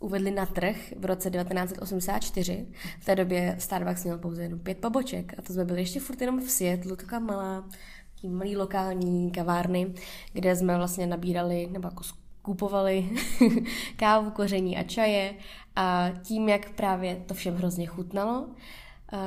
uvedli 0.00 0.30
na 0.30 0.46
trh 0.46 0.76
v 0.96 1.04
roce 1.04 1.30
1984. 1.30 2.66
V 3.00 3.04
té 3.04 3.16
době 3.16 3.56
Starbucks 3.58 4.04
měl 4.04 4.18
pouze 4.18 4.42
jenom 4.42 4.58
pět 4.58 4.78
poboček 4.78 5.34
a 5.38 5.42
to 5.42 5.52
jsme 5.52 5.64
byli 5.64 5.80
ještě 5.80 6.00
furt 6.00 6.20
jenom 6.20 6.40
v 6.40 6.50
Seattleu, 6.50 6.96
taková 6.96 7.18
malá, 7.18 7.68
malý 8.28 8.56
lokální 8.56 9.30
kavárny, 9.30 9.94
kde 10.32 10.56
jsme 10.56 10.76
vlastně 10.76 11.06
nabírali, 11.06 11.68
nebo 11.70 11.88
jako 11.88 12.04
kupovali 12.42 13.10
kávu, 13.96 14.30
koření 14.30 14.76
a 14.76 14.82
čaje 14.82 15.34
a 15.76 16.10
tím, 16.22 16.48
jak 16.48 16.70
právě 16.70 17.16
to 17.16 17.34
všem 17.34 17.56
hrozně 17.56 17.86
chutnalo, 17.86 18.48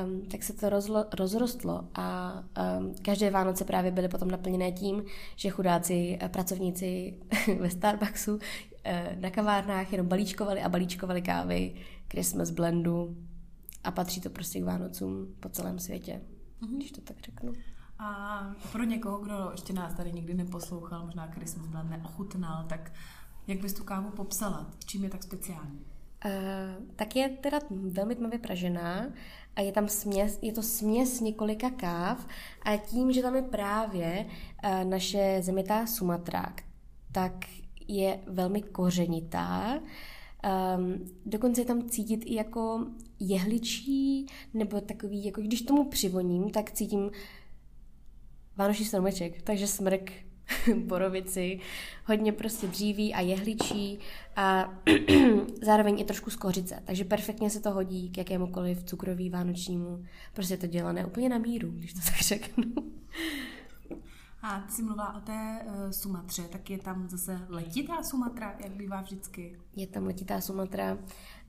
um, 0.04 0.22
tak 0.22 0.42
se 0.42 0.52
to 0.52 0.68
rozlo, 0.68 1.04
rozrostlo 1.12 1.88
a 1.94 2.34
um, 2.78 2.94
každé 3.02 3.30
Vánoce 3.30 3.64
právě 3.64 3.90
byly 3.90 4.08
potom 4.08 4.30
naplněné 4.30 4.72
tím, 4.72 5.04
že 5.36 5.50
chudáci 5.50 6.18
eh, 6.20 6.28
pracovníci 6.28 7.18
ve 7.60 7.70
Starbucksu 7.70 8.38
eh, 8.84 9.16
na 9.20 9.30
kavárnách 9.30 9.92
jenom 9.92 10.08
balíčkovali 10.08 10.62
a 10.62 10.68
balíčkovali 10.68 11.22
kávy, 11.22 11.74
Christmas 12.10 12.50
blendu 12.50 13.16
a 13.84 13.90
patří 13.90 14.20
to 14.20 14.30
prostě 14.30 14.60
k 14.60 14.64
Vánocům 14.64 15.34
po 15.40 15.48
celém 15.48 15.78
světě, 15.78 16.20
mm-hmm. 16.62 16.76
když 16.76 16.92
to 16.92 17.00
tak 17.00 17.16
řeknu. 17.20 17.52
A 17.98 18.40
pro 18.72 18.84
někoho, 18.84 19.18
kdo 19.18 19.48
ještě 19.52 19.72
nás 19.72 19.94
tady 19.94 20.12
nikdy 20.12 20.34
neposlouchal, 20.34 21.06
možná 21.06 21.26
Christmas 21.26 21.66
blend 21.66 21.90
neochutnal, 21.90 22.64
tak 22.68 22.92
jak 23.46 23.60
bys 23.60 23.72
tu 23.72 23.84
kávu 23.84 24.10
popsala? 24.10 24.70
Čím 24.86 25.04
je 25.04 25.10
tak 25.10 25.22
speciální? 25.22 25.80
Uh, 26.24 26.30
tak 26.96 27.16
je 27.16 27.28
teda 27.28 27.58
velmi 27.70 28.14
tmavě 28.14 28.38
pražená 28.38 29.06
a 29.56 29.60
je 29.60 29.72
tam 29.72 29.88
směs, 29.88 30.38
je 30.42 30.52
to 30.52 30.62
směs 30.62 31.20
několika 31.20 31.70
káv 31.70 32.26
a 32.62 32.76
tím, 32.76 33.12
že 33.12 33.22
tam 33.22 33.36
je 33.36 33.42
právě 33.42 34.26
uh, 34.64 34.90
naše 34.90 35.38
zemětá 35.42 35.86
Sumatra, 35.86 36.54
tak 37.12 37.32
je 37.88 38.20
velmi 38.26 38.62
kořenitá. 38.62 39.80
Um, 40.78 41.10
dokonce 41.26 41.60
je 41.60 41.64
tam 41.64 41.88
cítit 41.88 42.22
i 42.26 42.34
jako 42.34 42.86
jehličí, 43.20 44.26
nebo 44.54 44.80
takový, 44.80 45.24
jako 45.24 45.40
když 45.40 45.62
tomu 45.62 45.84
přivoním, 45.84 46.50
tak 46.50 46.72
cítím 46.72 47.10
vánoční 48.56 48.84
stromeček, 48.84 49.42
takže 49.42 49.66
smrk 49.66 50.12
borovici, 50.84 51.60
hodně 52.04 52.32
prostě 52.32 52.66
dříví 52.66 53.14
a 53.14 53.20
jehličí 53.20 53.98
a 54.36 54.74
zároveň 55.62 56.00
i 56.00 56.04
trošku 56.04 56.30
z 56.30 56.36
kořice, 56.36 56.82
takže 56.84 57.04
perfektně 57.04 57.50
se 57.50 57.60
to 57.60 57.70
hodí 57.70 58.10
k 58.10 58.18
jakémukoliv 58.18 58.84
cukroví 58.84 59.30
vánočnímu. 59.30 60.04
Prostě 60.34 60.54
je 60.54 60.58
to 60.58 60.66
dělané 60.66 61.06
úplně 61.06 61.28
na 61.28 61.38
míru, 61.38 61.70
když 61.70 61.92
to 61.92 62.00
tak 62.04 62.20
řeknu. 62.20 62.64
A 64.42 64.60
ty 64.60 64.72
jsi 64.72 64.82
mluvila 64.82 65.16
o 65.16 65.20
té 65.20 65.60
uh, 65.66 65.90
Sumatře, 65.90 66.42
tak 66.42 66.70
je 66.70 66.78
tam 66.78 67.08
zase 67.08 67.40
letitá 67.48 68.02
Sumatra, 68.02 68.56
jak 68.64 68.72
bývá 68.72 69.00
vždycky? 69.00 69.58
Je 69.76 69.86
tam 69.86 70.06
letitá 70.06 70.40
Sumatra 70.40 70.98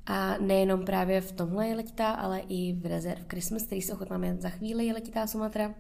a 0.05 0.37
nejenom 0.37 0.85
právě 0.85 1.21
v 1.21 1.31
tomhle 1.31 1.67
je 1.67 1.75
letitá, 1.75 2.11
ale 2.11 2.39
i 2.39 2.73
v 2.73 2.85
Reserve 2.85 3.25
Christmas, 3.29 3.63
který 3.63 3.81
se 3.81 3.93
ochotnáme 3.93 4.37
za 4.39 4.49
chvíli, 4.49 4.85
je 4.85 4.93
letitá 4.93 5.27
Sumatra. 5.27 5.73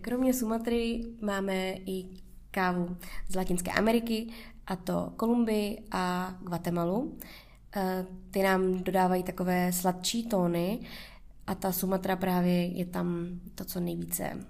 Kromě 0.00 0.34
Sumatry 0.34 1.04
máme 1.20 1.72
i 1.72 2.04
kávu 2.50 2.96
z 3.28 3.34
Latinské 3.34 3.72
Ameriky, 3.72 4.26
a 4.66 4.76
to 4.76 5.12
Kolumbii 5.16 5.82
a 5.90 6.34
Guatemalu. 6.42 7.18
E, 7.76 8.06
ty 8.30 8.42
nám 8.42 8.82
dodávají 8.82 9.22
takové 9.22 9.72
sladčí 9.72 10.26
tóny 10.26 10.80
a 11.46 11.54
ta 11.54 11.72
Sumatra 11.72 12.16
právě 12.16 12.66
je 12.66 12.86
tam 12.86 13.26
to, 13.54 13.64
co 13.64 13.80
nejvíce 13.80 14.46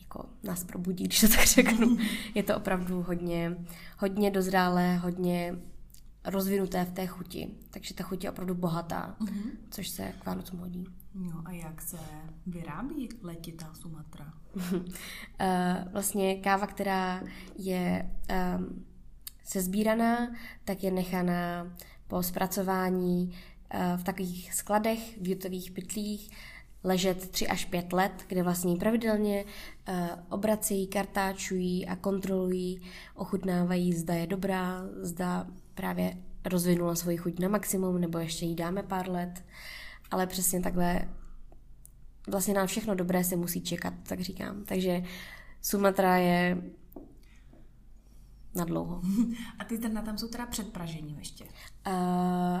jako 0.00 0.24
nás 0.42 0.64
probudí, 0.64 1.04
když 1.04 1.20
to 1.20 1.28
tak 1.28 1.46
řeknu. 1.46 1.96
Je 2.34 2.42
to 2.42 2.56
opravdu 2.56 3.02
hodně, 3.02 3.56
hodně 3.98 4.30
dozrálé, 4.30 4.96
hodně 4.96 5.58
rozvinuté 6.24 6.84
v 6.84 6.92
té 6.92 7.06
chuti. 7.06 7.50
Takže 7.70 7.94
ta 7.94 8.04
chuť 8.04 8.24
je 8.24 8.30
opravdu 8.30 8.54
bohatá, 8.54 9.16
mm-hmm. 9.20 9.50
což 9.70 9.88
se 9.88 10.12
k 10.20 10.26
Vánocům 10.26 10.58
hodí. 10.60 10.84
No 11.14 11.42
a 11.44 11.52
jak 11.52 11.82
se 11.82 11.98
vyrábí 12.46 13.08
letitá 13.22 13.74
Sumatra? 13.74 14.32
Eh, 15.40 15.84
vlastně 15.92 16.36
káva, 16.36 16.66
která 16.66 17.22
je 17.56 18.10
um, 18.58 18.86
sezbíraná, 19.44 20.32
tak 20.64 20.84
je 20.84 20.90
nechaná 20.90 21.76
po 22.08 22.22
zpracování 22.22 23.34
uh, 23.74 24.00
v 24.00 24.04
takových 24.04 24.54
skladech, 24.54 25.18
v 25.20 25.28
jutových 25.28 25.70
pytlích, 25.70 26.30
ležet 26.84 27.30
3 27.30 27.48
až 27.48 27.64
5 27.64 27.92
let, 27.92 28.12
kde 28.28 28.42
vlastně 28.42 28.76
pravidelně 28.76 29.44
uh, 29.44 29.94
obracejí, 30.28 30.86
kartáčují 30.86 31.86
a 31.86 31.96
kontrolují, 31.96 32.80
ochutnávají, 33.14 33.92
zda 33.92 34.14
je 34.14 34.26
dobrá, 34.26 34.82
zda 35.02 35.46
právě 35.74 36.16
rozvinula 36.44 36.94
svoji 36.94 37.16
chuť 37.16 37.38
na 37.38 37.48
maximum, 37.48 38.00
nebo 38.00 38.18
ještě 38.18 38.46
jí 38.46 38.54
dáme 38.54 38.82
pár 38.82 39.10
let. 39.10 39.44
Ale 40.10 40.26
přesně 40.26 40.60
takhle 40.60 41.08
vlastně 42.28 42.54
na 42.54 42.66
všechno 42.66 42.94
dobré 42.94 43.24
se 43.24 43.36
musí 43.36 43.60
čekat, 43.60 43.94
tak 44.02 44.20
říkám. 44.20 44.64
Takže 44.64 45.02
Sumatra 45.62 46.16
je 46.16 46.62
na 48.54 48.64
dlouho. 48.64 49.02
A 49.58 49.64
ty 49.64 49.78
na 49.78 50.02
tam 50.02 50.18
jsou 50.18 50.28
teda 50.28 50.46
před 50.46 50.72
pražením 50.72 51.18
ještě? 51.18 51.44
Uh, 51.44 51.50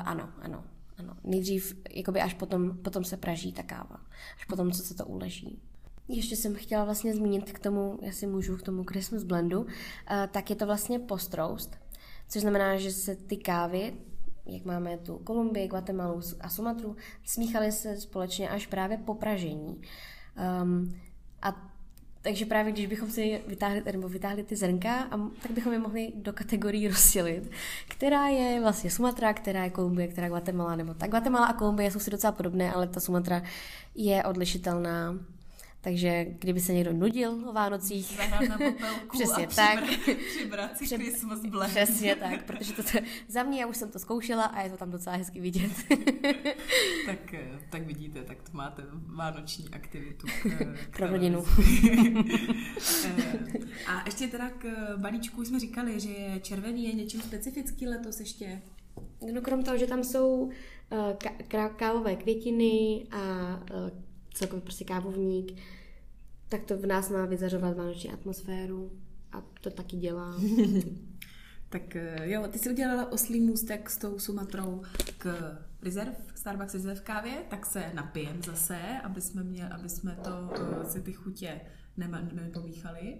ano, 0.04 0.28
ano. 0.42 0.64
Ano, 0.98 1.14
nejdřív, 1.24 1.76
jakoby 1.90 2.20
až 2.20 2.34
potom, 2.34 2.78
potom 2.78 3.04
se 3.04 3.16
praží 3.16 3.52
ta 3.52 3.62
káva. 3.62 4.00
Až 4.36 4.44
potom, 4.44 4.72
co 4.72 4.82
se 4.82 4.94
to 4.94 5.06
uleží. 5.06 5.62
Ještě 6.08 6.36
jsem 6.36 6.54
chtěla 6.54 6.84
vlastně 6.84 7.14
zmínit 7.14 7.52
k 7.52 7.58
tomu, 7.58 7.98
jestli 8.02 8.26
můžu 8.26 8.56
k 8.56 8.62
tomu 8.62 8.84
Christmas 8.84 9.22
blendu, 9.22 9.60
uh, 9.60 9.68
tak 10.30 10.50
je 10.50 10.56
to 10.56 10.66
vlastně 10.66 10.98
post-roast, 10.98 11.78
což 12.28 12.42
znamená, 12.42 12.76
že 12.76 12.90
se 12.90 13.16
ty 13.16 13.36
kávy, 13.36 13.92
jak 14.48 14.64
máme 14.64 14.98
tu 14.98 15.18
Kolumbii, 15.18 15.68
Guatemalu 15.68 16.20
a 16.40 16.48
Sumatru, 16.48 16.96
smíchaly 17.24 17.72
se 17.72 18.00
společně 18.00 18.48
až 18.48 18.66
právě 18.66 18.98
po 18.98 19.14
pražení. 19.14 19.80
Um, 20.62 20.94
a 21.42 21.68
takže 22.22 22.46
právě 22.46 22.72
když 22.72 22.86
bychom 22.86 23.10
si 23.10 23.42
vytáhli, 23.46 23.82
nebo 23.92 24.08
vytáhli 24.08 24.42
ty 24.42 24.56
zrnka, 24.56 24.94
a, 24.94 25.30
tak 25.42 25.50
bychom 25.50 25.72
je 25.72 25.78
mohli 25.78 26.12
do 26.14 26.32
kategorií 26.32 26.88
rozdělit, 26.88 27.50
která 27.88 28.28
je 28.28 28.60
vlastně 28.60 28.90
Sumatra, 28.90 29.32
která 29.32 29.64
je 29.64 29.70
Kolumbie, 29.70 30.08
která 30.08 30.24
je 30.24 30.30
Guatemala, 30.30 30.76
nebo 30.76 30.94
tak 30.94 31.10
Guatemala 31.10 31.46
a 31.46 31.52
Kolumbie 31.52 31.90
jsou 31.90 31.98
si 31.98 32.10
docela 32.10 32.32
podobné, 32.32 32.72
ale 32.72 32.86
ta 32.86 33.00
Sumatra 33.00 33.42
je 33.94 34.24
odlišitelná 34.24 35.14
Takže 35.80 36.26
kdyby 36.38 36.60
se 36.60 36.72
někdo 36.72 36.92
nudil 36.92 37.48
o 37.48 37.52
Vánocích, 37.52 38.06
Zahrát 38.16 38.48
na 38.48 38.58
popelku 38.58 39.08
Přesně 39.18 39.46
a 39.46 39.50
tak. 39.50 39.82
přibrat, 39.84 40.18
přibrat 40.36 40.78
si 40.78 40.86
Christmas 40.86 41.40
blend. 41.40 41.70
přesně 41.70 42.16
tak, 42.16 42.44
protože 42.46 42.72
to, 42.72 42.82
to 42.82 42.98
za 43.28 43.42
mě, 43.42 43.60
já 43.60 43.66
už 43.66 43.76
jsem 43.76 43.90
to 43.90 43.98
zkoušela 43.98 44.44
a 44.44 44.62
je 44.62 44.70
to 44.70 44.76
tam 44.76 44.90
docela 44.90 45.16
hezky 45.16 45.40
vidět. 45.40 45.72
Tak, 47.06 47.34
eh, 47.34 47.58
tak 47.70 47.82
vidíte, 47.86 48.22
tak 48.22 48.42
to 48.42 48.56
máte 48.56 48.82
vánoční 49.06 49.68
aktivitu. 49.68 50.26
K, 50.42 50.74
k 50.90 50.96
Pro 50.96 51.06
rodinu. 51.06 51.44
Eh, 53.04 53.12
A 53.86 54.02
ještě 54.06 54.26
teda 54.26 54.50
k 54.50 54.64
eh, 54.64 54.96
balíčku 54.96 55.44
jsme 55.44 55.60
říkali, 55.60 56.00
že 56.00 56.10
je 56.10 56.40
červený 56.40 56.84
je 56.84 56.92
něčím 56.92 57.20
specifický 57.22 57.86
letos 57.88 58.20
ještě. 58.20 58.62
No 59.34 59.40
krom 59.40 59.62
toho, 59.62 59.78
že 59.78 59.86
tam 59.86 60.04
jsou 60.04 60.50
kávové 61.76 62.16
květiny 62.16 63.06
a 63.10 63.20
celkově 64.38 64.62
prostě 64.62 64.84
kávovník, 64.84 65.60
tak 66.48 66.64
to 66.64 66.76
v 66.76 66.86
nás 66.86 67.10
má 67.10 67.26
vyzařovat 67.26 67.76
vánoční 67.76 68.10
atmosféru 68.10 68.92
a 69.32 69.42
to 69.60 69.70
taky 69.70 69.96
dělá. 69.96 70.40
Tak 71.70 71.96
eh, 71.96 72.30
jo, 72.30 72.48
ty 72.48 72.58
jsi 72.58 72.70
udělala 72.70 73.12
oslý 73.12 73.40
můstek 73.40 73.90
s 73.90 73.98
tou 73.98 74.18
Sumatrou 74.18 74.82
k 75.18 75.56
Reserve, 75.82 76.16
Starbucks 76.34 76.74
Reserve 76.74 77.00
kávě, 77.00 77.44
tak 77.50 77.66
se 77.66 77.90
napijem 77.94 78.42
zase, 78.42 78.80
aby 79.04 79.20
jsme, 79.20 79.44
měli, 79.44 79.70
aby 79.70 79.88
jsme 79.88 80.18
to, 80.24 80.50
eh, 80.54 80.90
si 80.90 81.02
ty 81.02 81.12
chutě 81.12 81.60
nepomíchali. 81.96 83.18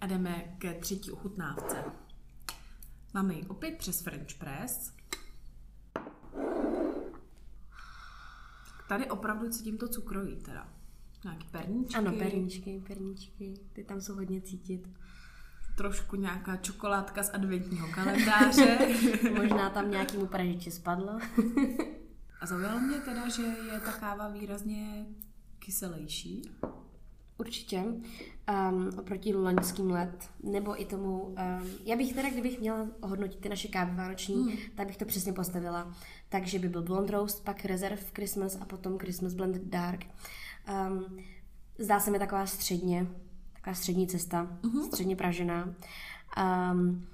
A 0.00 0.06
jdeme 0.06 0.56
ke 0.58 0.74
třetí 0.74 1.10
ochutnávce. 1.10 1.84
Máme 3.14 3.34
ji 3.34 3.46
opět 3.46 3.78
přes 3.78 4.02
French 4.02 4.34
Press. 4.38 4.92
Tady 8.90 9.10
opravdu 9.10 9.50
cítím 9.50 9.78
to 9.78 9.88
cukroví 9.88 10.36
teda. 10.36 10.68
Nějaký 11.24 11.46
perníčky. 11.50 11.96
Ano, 11.96 12.12
perníčky, 12.12 12.82
perníčky, 12.86 13.54
ty 13.72 13.84
tam 13.84 14.00
jsou 14.00 14.14
hodně 14.14 14.40
cítit. 14.40 14.88
trošku 15.76 16.16
nějaká 16.16 16.56
čokoládka 16.56 17.22
z 17.22 17.30
adventního 17.34 17.88
kalendáře. 17.94 18.78
Možná 19.36 19.70
tam 19.70 19.90
nějakému 19.90 20.26
pražiči 20.26 20.70
spadlo. 20.70 21.18
A 22.40 22.46
zaujalo 22.46 22.80
mě 22.80 22.98
teda, 22.98 23.28
že 23.28 23.42
je 23.42 23.80
ta 23.84 23.92
káva 23.92 24.28
výrazně 24.28 25.06
kyselější. 25.58 26.42
Určitě. 27.38 27.84
Um, 28.70 28.90
oproti 28.98 29.34
loňským 29.34 29.90
let, 29.90 30.30
nebo 30.42 30.82
i 30.82 30.84
tomu, 30.84 31.22
um, 31.22 31.36
já 31.84 31.96
bych 31.96 32.12
teda, 32.12 32.30
kdybych 32.30 32.60
měla 32.60 32.86
ohodnotit 33.00 33.40
ty 33.40 33.48
naše 33.48 33.68
kávy 33.68 33.96
vánoční, 33.96 34.34
hmm. 34.34 34.56
tak 34.74 34.86
bych 34.86 34.96
to 34.96 35.04
přesně 35.04 35.32
postavila. 35.32 35.94
Takže 36.30 36.58
by 36.58 36.68
byl 36.68 36.82
Blonde 36.82 37.12
Roast, 37.12 37.44
pak 37.44 37.64
Reserve 37.64 38.02
Christmas 38.14 38.58
a 38.60 38.64
potom 38.64 38.98
Christmas 38.98 39.34
Blended 39.34 39.62
Dark. 39.62 40.06
Um, 40.88 41.18
zdá 41.78 42.00
se 42.00 42.10
mi 42.10 42.18
taková 42.18 42.46
středně, 42.46 43.06
taková 43.52 43.74
střední 43.74 44.06
cesta, 44.06 44.58
uh-huh. 44.62 44.86
středně 44.86 45.16
pražená. 45.16 45.74
Um, 46.72 47.06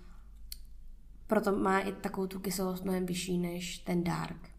proto 1.27 1.53
má 1.53 1.81
i 1.81 1.93
takovou 1.93 2.27
tu 2.27 2.41
kyselost 2.41 2.85
mnohem 2.85 3.07
vyšší 3.07 3.39
než 3.39 3.79
ten 3.79 4.05
dark. 4.05 4.51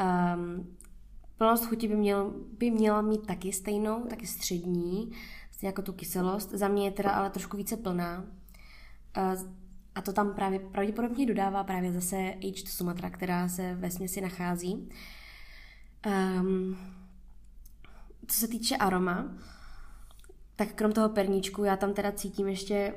Um, 0.00 0.76
plnost 1.38 1.66
chuti 1.66 1.88
by, 1.88 1.96
měl, 1.96 2.32
by 2.58 2.70
měla 2.70 3.02
mít 3.02 3.26
taky 3.26 3.52
stejnou, 3.52 4.06
taky 4.06 4.26
střední, 4.26 5.12
stejně 5.50 5.68
jako 5.68 5.82
tu 5.82 5.92
kyselost. 5.92 6.50
Za 6.50 6.68
mě 6.68 6.84
je 6.84 6.90
teda 6.90 7.10
ale 7.10 7.30
trošku 7.30 7.56
více 7.56 7.76
plná. 7.76 8.24
Uh, 9.16 9.65
a 9.96 10.02
to 10.02 10.12
tam 10.12 10.34
právě 10.34 10.58
pravděpodobně 10.58 11.26
dodává 11.26 11.64
právě 11.64 11.92
zase 11.92 12.16
Aged 12.16 12.68
Sumatra, 12.68 13.10
která 13.10 13.48
se 13.48 13.74
ve 13.74 13.90
směsi 13.90 14.20
nachází. 14.20 14.88
Um, 16.40 16.78
co 18.26 18.40
se 18.40 18.48
týče 18.48 18.76
aroma, 18.76 19.34
tak 20.56 20.72
krom 20.72 20.92
toho 20.92 21.08
perníčku 21.08 21.64
já 21.64 21.76
tam 21.76 21.94
teda 21.94 22.12
cítím 22.12 22.48
ještě 22.48 22.94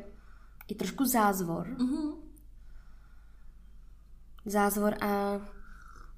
i 0.67 0.75
trošku 0.75 1.05
zázvor. 1.05 1.67
Mm-hmm. 1.67 2.13
Zázvor 4.45 4.95
a 5.03 5.41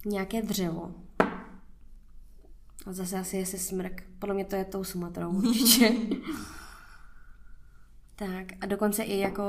nějaké 0.05 0.41
dřevo. 0.41 0.95
A 2.85 2.93
zase 2.93 3.19
asi 3.19 3.37
je 3.37 3.45
se 3.45 3.57
smrk. 3.57 4.03
Podle 4.19 4.35
mě 4.35 4.45
to 4.45 4.55
je 4.55 4.65
tou 4.65 4.83
Sumatrou 4.83 5.31
určitě. 5.31 5.91
tak 8.27 8.47
a 8.61 8.65
dokonce 8.65 9.03
i 9.03 9.19
jako, 9.19 9.43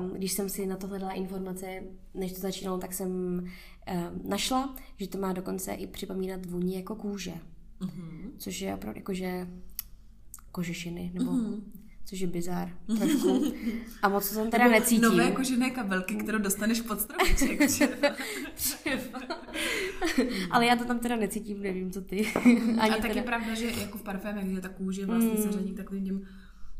um, 0.00 0.10
když 0.10 0.32
jsem 0.32 0.48
si 0.48 0.66
na 0.66 0.76
to 0.76 0.86
hledala 0.86 1.12
informace, 1.12 1.66
než 2.14 2.32
to 2.32 2.40
začínalo, 2.40 2.78
tak 2.78 2.92
jsem 2.92 3.10
um, 3.10 3.48
našla, 4.28 4.76
že 4.96 5.08
to 5.08 5.18
má 5.18 5.32
dokonce 5.32 5.72
i 5.72 5.86
připomínat 5.86 6.46
vůni 6.46 6.76
jako 6.76 6.96
kůže. 6.96 7.32
Mm-hmm. 7.80 8.30
Což 8.38 8.60
je 8.60 8.74
opravdu 8.74 8.98
jakože 8.98 9.48
kožešiny, 10.50 11.10
nebo 11.14 11.32
mm-hmm. 11.32 11.62
což 12.04 12.20
je 12.20 12.26
bizár 12.26 12.76
trošku. 12.98 13.52
A 14.02 14.08
moc 14.08 14.30
to 14.30 14.34
tam 14.34 14.50
teda 14.50 14.64
Nebo 14.64 14.78
necítím. 14.78 15.02
Nové 15.02 15.30
kožené 15.30 15.70
kabelky, 15.70 16.14
kterou 16.14 16.38
dostaneš 16.38 16.80
pod 16.80 17.00
stromeček. 17.00 17.60
Ale 20.50 20.66
já 20.66 20.76
to 20.76 20.84
tam 20.84 20.98
teda 20.98 21.16
necítím, 21.16 21.62
nevím, 21.62 21.90
co 21.90 22.00
ty. 22.00 22.26
Ani 22.78 22.94
a 22.94 23.02
tak 23.02 23.16
je 23.16 23.22
pravda, 23.22 23.54
že 23.54 23.66
jako 23.66 23.98
v 23.98 24.02
parfémech, 24.02 24.54
že 24.54 24.60
ta 24.60 24.68
kůže 24.68 25.06
vlastně 25.06 25.36
se 25.36 25.52
řadí 25.52 25.74
takovým 25.74 26.04
těm 26.04 26.26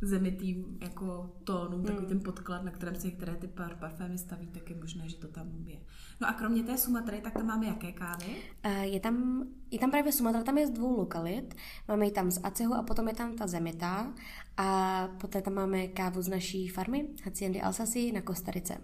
zemitým 0.03 0.79
jako 0.81 1.31
tónům, 1.45 1.85
takový 1.85 2.07
ten 2.07 2.21
podklad, 2.21 2.65
na 2.65 2.71
kterém 2.71 2.95
se 2.95 3.07
některé 3.07 3.37
ty 3.37 3.49
par 3.49 3.75
parfémy 3.75 4.19
staví, 4.19 4.47
tak 4.47 4.71
je 4.71 4.77
možné, 4.77 5.09
že 5.09 5.17
to 5.17 5.29
tam 5.29 5.49
je. 5.67 5.79
No 6.21 6.29
a 6.29 6.33
kromě 6.33 6.63
té 6.63 6.79
Sumatry, 6.79 7.21
tak 7.21 7.33
tam 7.33 7.47
máme 7.47 7.67
jaké 7.67 7.93
kávy? 7.93 8.27
Uh, 8.67 8.83
je 8.83 9.01
tam, 9.01 9.45
je 9.71 9.79
tam 9.79 9.91
právě 9.91 10.13
Sumatra, 10.13 10.43
tam 10.43 10.59
je 10.59 10.67
z 10.67 10.71
dvou 10.71 10.97
lokalit. 10.97 11.55
Máme 11.89 12.05
ji 12.05 12.13
tam 12.13 12.31
z 12.31 12.41
Acehu 12.43 12.75
a 12.75 12.83
potom 12.83 13.09
je 13.09 13.15
tam 13.15 13.37
ta 13.37 13.47
Zemita. 13.47 14.15
A 14.57 15.09
poté 15.21 15.43
tam 15.43 15.55
máme 15.55 15.89
kávu 15.89 16.23
z 16.23 16.29
naší 16.29 16.69
farmy, 16.69 17.09
Haciendy 17.25 17.61
Alsasy 17.61 18.13
na 18.13 18.21
Kostarice. 18.21 18.79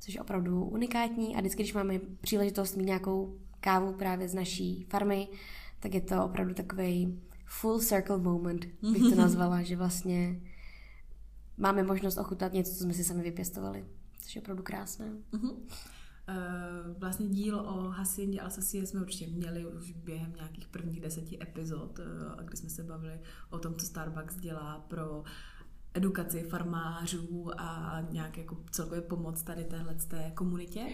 Což 0.00 0.14
je 0.14 0.20
opravdu 0.20 0.64
unikátní 0.64 1.36
a 1.36 1.40
vždycky, 1.40 1.62
když 1.62 1.74
máme 1.74 1.98
příležitost 2.20 2.76
mít 2.76 2.86
nějakou 2.86 3.38
kávu 3.60 3.92
právě 3.92 4.28
z 4.28 4.34
naší 4.34 4.86
farmy, 4.90 5.28
tak 5.80 5.94
je 5.94 6.00
to 6.00 6.24
opravdu 6.24 6.54
takový 6.54 7.20
full 7.60 7.80
circle 7.80 8.18
moment, 8.18 8.64
bych 8.92 9.02
to 9.02 9.14
nazvala, 9.14 9.62
že 9.62 9.76
vlastně 9.76 10.40
máme 11.56 11.82
možnost 11.82 12.18
ochutnat 12.18 12.52
něco, 12.52 12.72
co 12.72 12.82
jsme 12.82 12.94
si 12.94 13.04
sami 13.04 13.22
vypěstovali. 13.22 13.84
Což 14.20 14.36
je 14.36 14.42
opravdu 14.42 14.62
krásné. 14.62 15.12
Uh-huh. 15.32 15.56
Vlastně 16.98 17.28
díl 17.28 17.60
o 17.60 17.88
Haciendě 17.88 18.40
Alsacie 18.40 18.86
jsme 18.86 19.00
určitě 19.00 19.26
měli 19.26 19.66
už 19.66 19.90
během 19.92 20.32
nějakých 20.36 20.68
prvních 20.68 21.00
deseti 21.00 21.42
epizod, 21.42 22.00
kdy 22.44 22.56
jsme 22.56 22.70
se 22.70 22.82
bavili 22.82 23.20
o 23.50 23.58
tom, 23.58 23.74
co 23.74 23.86
Starbucks 23.86 24.36
dělá 24.36 24.78
pro 24.88 25.24
edukaci 25.94 26.42
farmářů 26.42 27.50
a 27.60 28.00
nějak 28.10 28.38
jako 28.38 28.56
celkově 28.70 29.02
pomoc 29.02 29.42
tady 29.42 29.64
téhle 29.64 29.94
té 29.94 30.32
komunitě. 30.34 30.86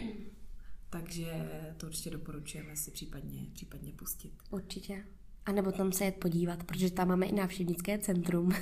Takže 0.90 1.48
to 1.76 1.86
určitě 1.86 2.10
doporučujeme 2.10 2.76
si 2.76 2.90
případně, 2.90 3.46
případně 3.52 3.92
pustit. 3.92 4.32
Určitě. 4.50 5.04
A 5.46 5.52
nebo 5.52 5.72
tam 5.72 5.92
se 5.92 6.04
jet 6.04 6.16
podívat, 6.16 6.64
protože 6.64 6.90
tam 6.90 7.08
máme 7.08 7.26
i 7.26 7.34
návštěvnické 7.34 7.98
centrum. 7.98 8.52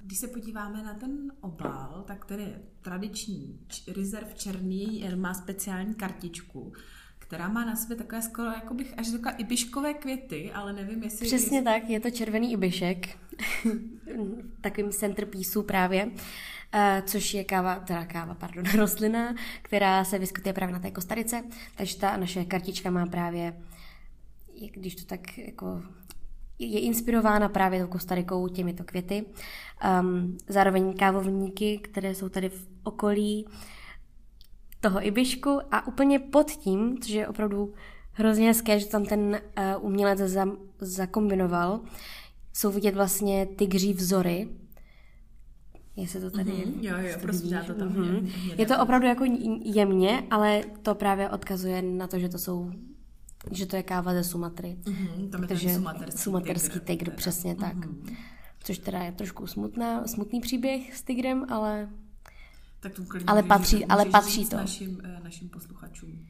Když 0.00 0.18
se 0.18 0.28
podíváme 0.28 0.82
na 0.82 0.94
ten 0.94 1.32
obal, 1.40 2.04
tak 2.06 2.24
ten 2.24 2.40
je 2.40 2.62
tradiční 2.82 3.60
rezerv 3.96 4.34
černý, 4.34 5.04
má 5.16 5.34
speciální 5.34 5.94
kartičku, 5.94 6.72
která 7.18 7.48
má 7.48 7.64
na 7.64 7.76
sobě 7.76 7.96
takové 7.96 8.22
skoro, 8.22 8.48
jako 8.48 8.74
bych 8.74 8.98
až 8.98 9.10
řekla, 9.10 9.30
ibiškové 9.30 9.94
květy, 9.94 10.52
ale 10.52 10.72
nevím, 10.72 11.02
jestli... 11.02 11.26
Přesně 11.26 11.58
jestli... 11.58 11.64
tak, 11.64 11.90
je 11.90 12.00
to 12.00 12.10
červený 12.10 12.52
ibišek, 12.52 13.18
takovým 14.60 14.90
centerpiece 14.90 15.62
právě, 15.62 16.06
uh, 16.06 16.12
což 17.06 17.34
je 17.34 17.44
káva, 17.44 17.78
teda 17.78 18.04
káva, 18.04 18.34
pardon, 18.34 18.64
rostlina, 18.76 19.34
která 19.62 20.04
se 20.04 20.18
vyskytuje 20.18 20.52
právě 20.52 20.72
na 20.72 20.78
té 20.78 20.90
kostarice, 20.90 21.42
takže 21.76 21.98
ta 21.98 22.16
naše 22.16 22.44
kartička 22.44 22.90
má 22.90 23.06
právě, 23.06 23.56
když 24.74 24.94
to 24.94 25.04
tak 25.04 25.38
jako 25.38 25.82
je 26.58 26.80
inspirována 26.80 27.48
právě 27.48 27.80
tou 27.80 27.86
Kostarikou, 27.86 28.48
těmito 28.48 28.84
květy. 28.84 29.24
Um, 30.00 30.38
zároveň 30.48 30.96
kávovníky, 30.96 31.78
které 31.78 32.14
jsou 32.14 32.28
tady 32.28 32.48
v 32.48 32.68
okolí 32.82 33.46
toho 34.80 35.06
Ibišku 35.06 35.60
a 35.70 35.86
úplně 35.86 36.18
pod 36.18 36.50
tím, 36.50 36.98
což 36.98 37.10
je 37.10 37.28
opravdu 37.28 37.74
hrozně 38.12 38.46
hezké, 38.46 38.80
že 38.80 38.86
tam 38.86 39.04
ten 39.04 39.20
uh, 39.20 39.86
umělec 39.86 40.18
za, 40.18 40.46
zakombinoval, 40.80 41.80
jsou 42.52 42.72
vidět 42.72 42.94
vlastně 42.94 43.46
ty 43.46 43.66
gří 43.66 43.92
vzory. 43.92 44.48
Jestli 45.96 46.20
to 46.20 46.30
tady 46.30 46.50
mm-hmm. 46.50 46.74
Jo, 46.80 46.94
jo, 46.98 47.18
prostě 47.22 47.48
dá 47.48 47.64
to 47.64 47.74
tam. 47.74 47.88
Mm-hmm. 47.88 48.30
Je, 48.48 48.54
je 48.58 48.66
to 48.66 48.82
opravdu 48.82 49.06
jako 49.06 49.24
jemně, 49.64 50.26
ale 50.30 50.62
to 50.82 50.94
právě 50.94 51.30
odkazuje 51.30 51.82
na 51.82 52.06
to, 52.06 52.18
že 52.18 52.28
to 52.28 52.38
jsou 52.38 52.70
že 53.50 53.66
to 53.66 53.76
je 53.76 53.82
káva 53.82 54.12
ze 54.14 54.24
Sumatry. 54.24 54.76
Mm-hmm, 54.82 55.30
tam 55.30 55.42
je 55.42 55.48
ten 55.48 55.58
sumaterský, 55.58 56.22
sumaterský 56.22 56.80
tygr, 56.80 56.84
tygr 56.84 57.10
přesně 57.10 57.54
tak. 57.54 57.76
Mm-hmm. 57.76 58.16
Což 58.60 58.78
teda 58.78 59.02
je 59.02 59.12
trošku 59.12 59.46
smutná, 59.46 60.06
smutný 60.06 60.40
příběh 60.40 60.96
s 60.96 61.02
tygrem, 61.02 61.46
ale 61.48 61.88
tak 62.80 62.92
to 62.92 63.02
ale 63.26 63.42
můžeš, 63.42 63.48
patří, 63.48 63.76
můžeš 63.76 63.86
ale 63.90 64.04
patří 64.04 64.48
to. 64.48 64.56
Našim, 64.56 65.02
našim 65.22 65.48
posluchačům. 65.48 66.26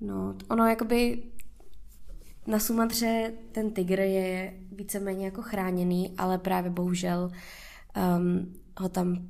No, 0.00 0.34
ono 0.48 0.66
jakoby 0.66 1.22
na 2.46 2.58
Sumatře 2.58 3.32
ten 3.52 3.70
tygr 3.70 4.00
je 4.00 4.54
víceméně 4.72 5.24
jako 5.24 5.42
chráněný, 5.42 6.14
ale 6.18 6.38
právě 6.38 6.70
bohužel 6.70 7.30
um, 8.16 8.54
ho 8.78 8.88
tam 8.88 9.28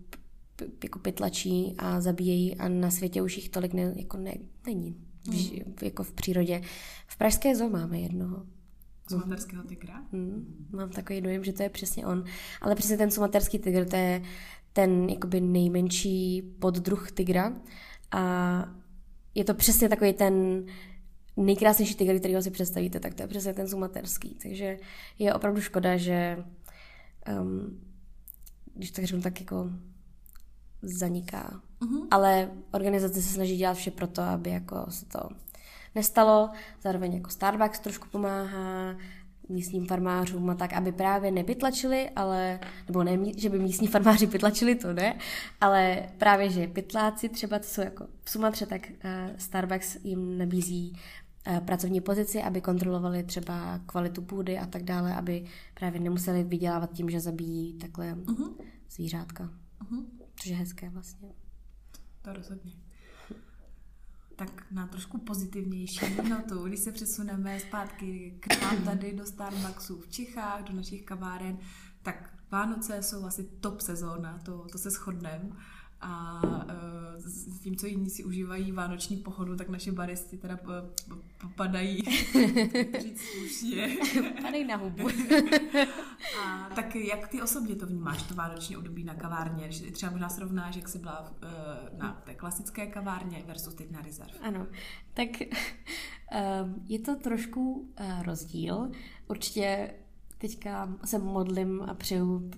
p- 0.57 0.67
jako 0.85 0.99
pytlačí 0.99 1.75
a 1.79 2.01
zabíjejí 2.01 2.57
a 2.57 2.69
na 2.69 2.91
světě 2.91 3.23
už 3.23 3.37
jich 3.37 3.49
tolik 3.49 3.73
ne, 3.73 3.93
jako 3.97 4.17
ne, 4.17 4.35
není. 4.67 4.97
V, 5.25 5.51
Hmm. 5.51 5.75
jako 5.83 6.03
v 6.03 6.13
přírodě. 6.13 6.63
V 7.07 7.17
Pražské 7.19 7.57
zoo 7.57 7.69
máme 7.69 8.01
jednoho. 8.01 8.47
Sumaterského 9.09 9.63
tygra? 9.65 10.03
Hmm, 10.13 10.69
mám 10.73 10.91
takový 10.91 11.21
dojem, 11.21 11.45
že 11.45 11.53
to 11.53 11.63
je 11.63 11.69
přesně 11.71 12.07
on. 12.07 12.25
Ale 12.61 12.75
přesně 12.75 12.97
ten 12.97 13.11
sumaterský 13.11 13.59
tygr, 13.59 13.85
to 13.89 13.97
je 13.97 14.23
ten 14.73 15.09
jakoby 15.09 15.41
nejmenší 15.41 16.43
poddruh 16.59 17.13
tygra 17.13 17.53
a 18.11 18.65
je 19.35 19.45
to 19.45 19.55
přesně 19.55 19.89
takový 19.89 20.13
ten 20.13 20.65
nejkrásnější 21.37 21.95
tygr, 21.95 22.19
kterýho 22.19 22.43
si 22.43 22.51
představíte, 22.51 23.01
tak 23.01 23.15
to 23.15 23.23
je 23.23 23.29
přesně 23.29 23.55
ten 23.55 23.69
sumaterský. 23.69 24.37
Takže 24.43 24.79
je 25.19 25.35
opravdu 25.35 25.61
škoda, 25.61 25.97
že 25.97 26.45
um, 27.41 27.81
když 28.75 28.91
tak 28.91 29.05
řeknu, 29.05 29.23
tak 29.23 29.41
jako 29.41 29.71
zaniká. 30.83 31.63
Mhm. 31.83 32.07
Ale 32.11 32.51
organizace 32.71 33.23
se 33.23 33.29
snaží 33.35 33.57
dělat 33.57 33.75
vše 33.75 33.91
pro 33.91 34.07
to, 34.07 34.23
aby 34.23 34.51
jako 34.51 34.87
se 34.89 35.07
to 35.07 35.29
nestalo. 35.95 36.51
Zároveň 36.83 37.15
jako 37.15 37.31
Starbucks 37.31 37.81
trošku 37.81 38.09
pomáhá 38.09 38.97
místním 39.49 39.87
farmářům 39.87 40.51
a 40.51 40.55
tak, 40.55 40.73
aby 40.73 40.93
právě 40.93 41.31
nepytlačili, 41.31 42.11
ale, 42.11 42.61
nebo 42.89 43.05
ne, 43.05 43.19
že 43.37 43.49
by 43.49 43.59
místní 43.59 43.87
farmáři 43.89 44.27
pytlačili, 44.27 44.75
to 44.75 44.93
ne, 44.93 45.19
ale 45.61 46.09
právě, 46.19 46.51
že 46.51 46.67
pytláci 46.67 47.29
třeba, 47.29 47.59
to 47.59 47.65
jsou 47.65 47.81
jako 47.81 48.07
v 48.25 48.31
Sumatře, 48.31 48.67
tak 48.67 48.89
uh, 48.91 49.37
Starbucks 49.37 49.97
jim 50.05 50.39
nabízí 50.39 50.93
uh, 51.51 51.59
pracovní 51.59 52.01
pozici, 52.01 52.43
aby 52.43 52.61
kontrolovali 52.61 53.23
třeba 53.23 53.81
kvalitu 53.87 54.23
půdy 54.23 54.59
a 54.59 54.67
tak 54.67 54.83
dále, 54.83 55.15
aby 55.15 55.45
právě 55.75 56.01
nemuseli 56.01 56.45
vydělávat 56.45 56.93
tím, 56.93 57.11
že 57.11 57.21
zabíjí 57.21 57.79
takhle 57.79 58.15
Mhm. 58.15 58.55
zvířátka. 58.91 59.51
Mhm. 59.91 60.07
Což 60.37 60.47
je 60.51 60.57
hezké 60.57 60.91
vlastně. 60.91 61.29
To 62.23 62.33
rozhodně. 62.33 62.73
Tak 64.37 64.71
na 64.71 64.87
trošku 64.87 65.19
pozitivnější 65.19 66.15
notu, 66.29 66.63
když 66.63 66.81
se 66.81 66.93
přesuneme 66.93 67.61
zpátky 67.61 68.39
k 68.41 68.63
nám 68.63 68.85
tady 68.85 69.13
do 69.13 69.27
Starbucksu 69.27 70.01
v 70.01 70.09
Čechách, 70.09 70.63
do 70.63 70.73
našich 70.73 71.03
kaváren, 71.03 71.59
tak 72.03 72.33
Vánoce 72.53 73.03
jsou 73.03 73.25
asi 73.25 73.45
top 73.45 73.81
sezóna, 73.81 74.39
to, 74.45 74.67
to 74.73 74.79
se 74.79 74.91
shodneme. 74.91 75.51
A 76.03 76.41
uh, 76.43 76.93
s 77.25 77.61
tím, 77.61 77.77
co 77.77 77.87
jiní 77.87 78.11
si 78.11 78.25
užívají 78.25 78.73
vánoční 78.73 79.17
pochodu, 79.17 79.57
tak 79.57 79.69
naše 79.69 79.93
baristi 79.93 80.37
teda 80.37 80.59
popadají 81.41 82.03
říct 82.99 83.21
slušně. 83.21 83.97
Padej 84.43 84.65
na 84.65 84.77
hubu. 84.77 85.09
A 86.43 86.71
tak 86.75 86.95
jak 86.95 87.29
ty 87.29 87.43
osobně 87.43 87.77
to 87.77 87.87
vnímáš, 87.87 88.23
to 88.23 88.35
vánoční 88.35 88.77
období 88.77 89.05
na 89.05 89.15
kavárně? 89.15 89.69
Třeba 89.93 90.13
možná 90.13 90.29
srovnáš, 90.29 90.77
jak 90.77 90.89
jsi 90.89 90.99
byla 90.99 91.33
eh, 91.43 91.49
na 91.99 92.23
té 92.25 92.35
klasické 92.35 92.87
kavárně 92.87 93.43
versus 93.47 93.75
teď 93.75 93.91
na 93.91 94.03
Reserve. 94.03 94.39
Ano, 94.41 94.67
tak 95.15 95.29
um, 95.41 96.85
je 96.89 96.99
to 96.99 97.17
trošku 97.17 97.93
rozdíl. 98.23 98.91
Určitě 99.29 99.95
teďka 100.43 100.89
se 101.05 101.19
modlím 101.19 101.83
a 101.83 101.95
přeju 101.95 102.51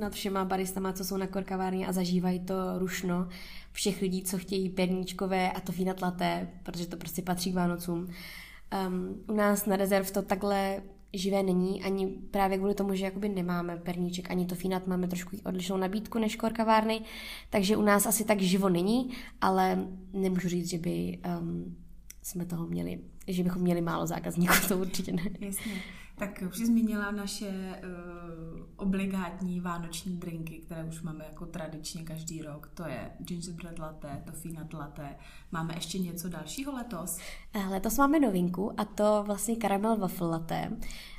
nad 0.00 0.12
všema 0.12 0.44
baristama, 0.44 0.92
co 0.92 1.04
jsou 1.04 1.16
na 1.16 1.26
korkavárně 1.26 1.86
a 1.86 1.92
zažívají 1.92 2.40
to 2.40 2.54
rušno 2.78 3.28
všech 3.72 4.02
lidí, 4.02 4.22
co 4.22 4.38
chtějí 4.38 4.68
perníčkové 4.68 5.52
a 5.52 5.60
to 5.60 5.72
fínat 5.72 6.02
laté, 6.02 6.48
protože 6.62 6.86
to 6.86 6.96
prostě 6.96 7.22
patří 7.22 7.52
k 7.52 7.54
Vánocům. 7.54 7.98
Um, 7.98 9.24
u 9.28 9.32
nás 9.32 9.66
na 9.66 9.76
rezerv 9.76 10.10
to 10.10 10.22
takhle 10.22 10.82
živé 11.12 11.42
není, 11.42 11.82
ani 11.82 12.06
právě 12.06 12.58
kvůli 12.58 12.74
tomu, 12.74 12.94
že 12.94 13.04
jakoby 13.04 13.28
nemáme 13.28 13.76
perníček, 13.76 14.30
ani 14.30 14.46
to 14.46 14.54
fínat 14.54 14.86
máme 14.86 15.08
trošku 15.08 15.36
odlišnou 15.44 15.76
nabídku 15.76 16.18
než 16.18 16.36
korkavárny, 16.36 17.00
takže 17.50 17.76
u 17.76 17.82
nás 17.82 18.06
asi 18.06 18.24
tak 18.24 18.40
živo 18.40 18.68
není, 18.68 19.10
ale 19.40 19.86
nemůžu 20.12 20.48
říct, 20.48 20.70
že 20.70 20.78
by 20.78 21.18
um, 21.40 21.76
jsme 22.22 22.46
toho 22.46 22.66
měli, 22.66 23.00
že 23.28 23.42
bychom 23.42 23.62
měli 23.62 23.80
málo 23.80 24.06
zákazníků, 24.06 24.54
to 24.68 24.78
určitě 24.78 25.12
ne. 25.12 25.22
Jasně. 25.40 25.72
Tak 26.18 26.42
už 26.50 26.56
jsi 26.56 26.66
zmínila 26.66 27.10
naše 27.10 27.48
uh, 27.48 28.66
obligátní 28.76 29.60
vánoční 29.60 30.16
drinky, 30.16 30.58
které 30.58 30.84
už 30.84 31.02
máme 31.02 31.24
jako 31.24 31.46
tradičně 31.46 32.02
každý 32.02 32.42
rok. 32.42 32.70
To 32.74 32.82
je 32.88 33.10
gingerbread 33.18 33.78
latte, 33.78 34.22
toffee 34.26 34.52
nut 34.52 34.72
latte. 34.74 35.16
Máme 35.52 35.74
ještě 35.74 35.98
něco 35.98 36.28
dalšího 36.28 36.72
letos? 36.72 37.18
Eh, 37.54 37.66
Letos 37.68 37.98
máme 37.98 38.20
novinku 38.20 38.80
a 38.80 38.84
to 38.84 39.22
vlastně 39.26 39.56
karamel 39.56 39.96
waffle 39.96 40.28
latte. 40.28 40.76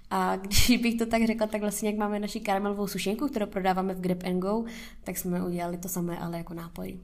A 0.09 0.35
když 0.41 0.77
bych 0.81 0.95
to 0.97 1.05
tak 1.05 1.25
řekla, 1.27 1.47
tak 1.47 1.61
vlastně 1.61 1.89
jak 1.89 1.97
máme 1.99 2.19
naši 2.19 2.39
karamelovou 2.39 2.87
sušenku, 2.87 3.27
kterou 3.27 3.45
prodáváme 3.45 3.93
v 3.93 4.01
Grab 4.01 4.23
and 4.23 4.39
Go, 4.39 4.63
tak 5.03 5.17
jsme 5.17 5.43
udělali 5.43 5.77
to 5.77 5.87
samé, 5.87 6.19
ale 6.19 6.37
jako 6.37 6.53
nápoj. 6.53 6.99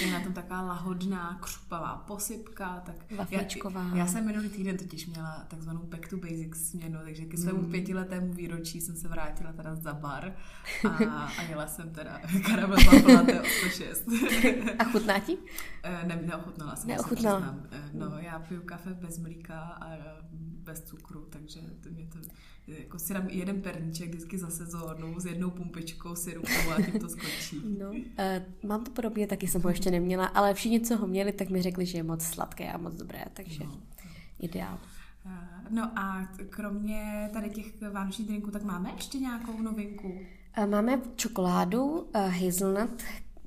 Je 0.00 0.12
na 0.12 0.20
tom 0.20 0.32
taková 0.32 0.60
lahodná, 0.62 1.38
křupavá 1.42 1.96
posypka. 1.96 2.82
Tak 2.86 2.94
Wafličková. 3.16 3.82
Já, 3.90 3.96
já 3.96 4.06
jsem 4.06 4.26
minulý 4.26 4.48
týden 4.48 4.76
totiž 4.76 5.06
měla 5.06 5.44
takzvanou 5.48 5.80
back 5.82 6.08
to 6.08 6.16
basics 6.16 6.70
směnu, 6.70 6.98
takže 7.04 7.24
ke 7.24 7.36
svému 7.36 7.60
Mm. 7.62 7.70
pětiletému 7.70 8.32
výročí 8.32 8.80
jsem 8.80 8.96
se 8.96 9.08
vrátila 9.08 9.52
teda 9.52 9.74
za 9.74 9.92
bar 9.94 10.32
a, 10.88 11.22
a 11.38 11.42
jela 11.42 11.66
jsem 11.66 11.90
teda 11.90 12.20
karamel 12.46 12.78
latte 13.16 13.42
106. 13.60 14.04
A 14.78 14.84
chutná 14.84 15.18
ti? 15.18 15.38
Eh, 15.82 16.04
Ne, 16.06 16.22
neochutnala 16.26 16.76
jsem. 16.76 16.88
Neochutnala. 16.88 17.40
se. 17.40 17.68
Eh, 17.76 17.90
No, 17.92 18.18
já 18.18 18.38
piju 18.38 18.62
kafe 18.62 18.90
bez 18.94 19.18
mlíka 19.18 19.58
a 19.60 19.90
eh, 19.92 19.98
bez 20.62 20.82
cukru, 20.82 21.26
takže 21.30 21.60
to 21.82 21.88
mě 21.90 21.99
to, 22.12 22.18
jako 22.72 22.98
si 22.98 23.14
dám 23.14 23.28
jeden 23.28 23.62
perníček 23.62 24.08
vždycky 24.08 24.38
za 24.38 24.50
sezónu 24.50 25.20
s 25.20 25.26
jednou 25.26 25.50
pumpičkou 25.50 26.14
syrupu 26.14 26.48
a 26.76 26.82
tím 26.82 27.00
to 27.00 27.08
skončí. 27.08 27.60
No, 27.80 27.90
uh, 27.90 27.98
mám 28.68 28.84
to 28.84 28.90
podobně, 28.90 29.26
taky 29.26 29.48
jsem 29.48 29.62
ho 29.62 29.68
ještě 29.68 29.90
neměla, 29.90 30.26
ale 30.26 30.54
všichni, 30.54 30.80
co 30.80 30.96
ho 30.96 31.06
měli, 31.06 31.32
tak 31.32 31.48
mi 31.50 31.62
řekli, 31.62 31.86
že 31.86 31.98
je 31.98 32.02
moc 32.02 32.22
sladké 32.22 32.72
a 32.72 32.78
moc 32.78 32.94
dobré, 32.94 33.24
takže 33.34 33.64
No. 33.64 33.80
ideál. 34.40 34.78
Eh, 35.26 35.30
No 35.70 35.98
a 35.98 36.28
kromě 36.50 37.30
tady 37.32 37.50
těch 37.50 37.66
vánočních 37.92 38.28
drinků, 38.28 38.50
tak 38.50 38.62
máme 38.62 38.90
ještě 38.96 39.18
nějakou 39.18 39.62
novinku? 39.62 40.08
Uh, 40.58 40.66
máme 40.66 41.00
čokoládu, 41.16 41.84
uh, 41.84 42.06
hazelnut, 42.44 43.02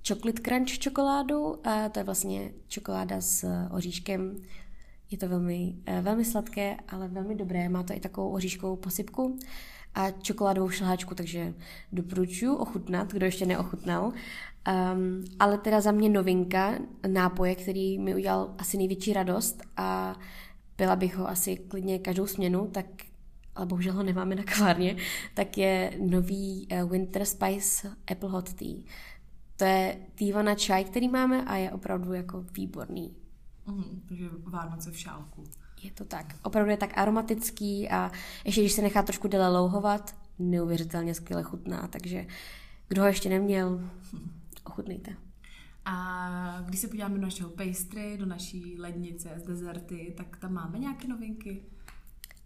chocolate 0.08 0.42
crunch 0.42 0.80
čokoládu, 0.80 1.40
uh, 1.44 1.56
to 1.92 2.00
je 2.00 2.04
vlastně 2.04 2.52
čokoláda 2.68 3.22
s 3.22 3.44
uh, 3.44 3.76
oříškem. 3.76 4.36
Je 5.14 5.20
to 5.20 5.30
velmi, 5.30 5.76
uh, 5.90 6.00
velmi 6.02 6.26
sladké, 6.26 6.78
ale 6.88 7.08
velmi 7.08 7.36
dobré. 7.36 7.70
Má 7.70 7.84
to 7.84 7.94
i 7.94 8.00
takovou 8.00 8.30
oříškovou 8.30 8.76
posypku 8.76 9.40
a 9.96 10.12
čokoládovou 10.12 10.70
šlehačku, 10.70 11.16
takže 11.16 11.54
doporučuji 11.92 12.56
ochutnat, 12.56 13.14
kdo 13.14 13.26
ještě 13.26 13.46
neochutnal. 13.46 14.06
Um, 14.06 15.26
ale 15.40 15.58
teda 15.58 15.82
za 15.82 15.92
mě 15.92 16.10
novinka, 16.10 16.74
nápoje, 17.08 17.56
který 17.56 18.00
mi 18.00 18.16
udělal 18.16 18.56
asi 18.58 18.78
největší 18.78 19.14
radost 19.14 19.62
a 19.78 20.20
pila 20.76 20.96
bych 20.96 21.16
ho 21.16 21.30
asi 21.30 21.56
klidně 21.56 22.00
každou 22.00 22.28
směnu, 22.28 22.68
tak 22.68 22.86
ale 23.56 23.66
bohužel 23.66 23.94
ho 23.94 24.04
nemáme 24.04 24.36
na 24.36 24.44
kavárně, 24.44 24.96
tak 25.34 25.58
je 25.58 25.94
nový 26.00 26.68
uh, 26.72 26.92
Winter 26.92 27.26
Spice 27.26 27.92
Apple 28.12 28.30
Hot 28.30 28.54
Tea. 28.54 28.76
To 29.58 29.66
je 29.66 29.98
týva 30.16 30.42
na 30.42 30.56
čaj, 30.56 30.84
který 30.84 31.10
máme 31.10 31.46
a 31.46 31.56
je 31.56 31.72
opravdu 31.72 32.14
jako 32.14 32.46
výborný. 32.52 33.23
Mhm, 33.68 34.02
takže 34.08 34.30
Vánoce 34.44 34.92
v 34.92 34.98
šálku. 34.98 35.44
Je 35.84 35.92
to 35.92 36.06
tak. 36.06 36.36
Opravdu 36.44 36.72
je 36.72 36.78
tak 36.78 36.98
aromatický 36.98 37.90
a 37.90 38.12
ještě 38.46 38.62
když 38.62 38.74
se 38.74 38.82
nechá 38.82 39.02
trošku 39.02 39.28
déle 39.28 39.50
louhovat, 39.50 40.16
neuvěřitelně 40.40 41.14
skvěle 41.14 41.44
chutná, 41.44 41.88
takže 41.88 42.26
kdo 42.88 43.02
ho 43.02 43.08
ještě 43.08 43.30
neměl, 43.30 43.90
ochutnejte. 44.64 45.16
A 45.86 46.62
když 46.66 46.80
se 46.80 46.88
podíváme 46.88 47.16
do 47.16 47.22
našeho 47.22 47.50
pastry, 47.50 48.18
do 48.18 48.26
naší 48.26 48.80
lednice 48.80 49.30
z 49.38 49.44
dezerty, 49.44 50.14
tak 50.18 50.38
tam 50.38 50.54
máme 50.54 50.80
nějaké 50.80 51.08
novinky? 51.08 51.64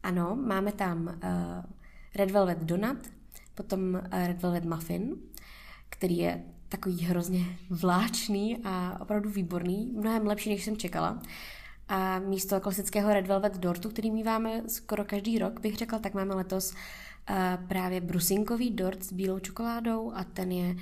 Ano, 0.04 0.36
máme 0.36 0.72
tam 0.72 1.08
uh, 1.08 1.14
Red 2.16 2.32
Velvet 2.32 2.64
Donut, 2.64 2.98
potom 3.56 3.80
uh, 3.94 4.28
Red 4.28 4.42
Velvet 4.42 4.66
Muffin, 4.66 5.16
který 5.90 6.18
je 6.18 6.44
takový 6.70 7.02
hrozně 7.02 7.46
vláčný 7.70 8.58
a 8.64 8.98
opravdu 9.02 9.30
výborný, 9.30 9.92
mnohem 9.96 10.28
lepší, 10.28 10.50
než 10.50 10.64
jsem 10.64 10.78
čekala. 10.78 11.22
A 11.88 12.20
místo 12.20 12.62
klasického 12.62 13.14
Red 13.14 13.28
Velvet 13.28 13.58
dortu, 13.58 13.90
který 13.90 14.12
míváme 14.12 14.64
skoro 14.68 15.06
každý 15.06 15.40
rok, 15.40 15.60
bych 15.60 15.76
řekla, 15.76 16.00
tak 16.00 16.14
máme 16.14 16.36
letos 16.36 16.72
uh, 16.72 17.68
právě 17.68 18.02
brusinkový 18.02 18.72
dort 18.72 19.04
s 19.04 19.14
bílou 19.14 19.40
čokoládou 19.40 20.12
a 20.16 20.24
ten 20.24 20.52
je 20.52 20.76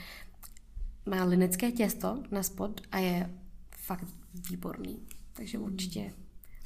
má 1.06 1.24
linecké 1.24 1.71
těsto 1.71 2.24
na 2.32 2.43
spod 2.43 2.82
a 2.91 2.98
je 2.98 3.36
fakt 3.78 4.08
výborný. 4.50 5.08
Takže 5.34 5.58
určitě 5.58 6.13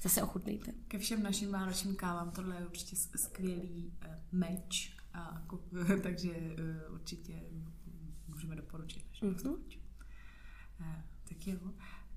zase 0.01 0.23
ochutnejte. 0.23 0.71
Ke 0.87 0.99
všem 0.99 1.23
našim 1.23 1.51
vánočním 1.51 1.95
kávám 1.95 2.31
tohle 2.31 2.55
je 2.55 2.65
určitě 2.65 2.95
skvělý 3.15 3.93
eh, 4.01 4.19
meč, 4.31 4.97
a, 5.13 5.41
takže 6.03 6.31
eh, 6.31 6.89
určitě 6.89 7.33
můžeme 8.39 8.55
doporučit 8.55 9.03
našim 9.09 9.27
Mhm. 9.27 9.35
posluchačům. 9.35 9.81
Eh, 10.81 11.03
Tak 11.29 11.47
jo. 11.47 11.57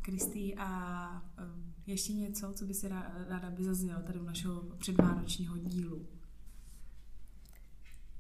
Kristý, 0.02 0.54
a 0.56 1.22
um, 1.54 1.74
ještě 1.87 2.12
něco, 2.12 2.52
co 2.52 2.64
by 2.64 2.74
si 2.74 2.88
ráda 3.28 3.50
by 3.50 3.64
zaznělo 3.64 4.02
tady 4.02 4.20
u 4.20 4.24
našeho 4.24 4.62
předvánočního 4.78 5.56
dílu? 5.58 6.06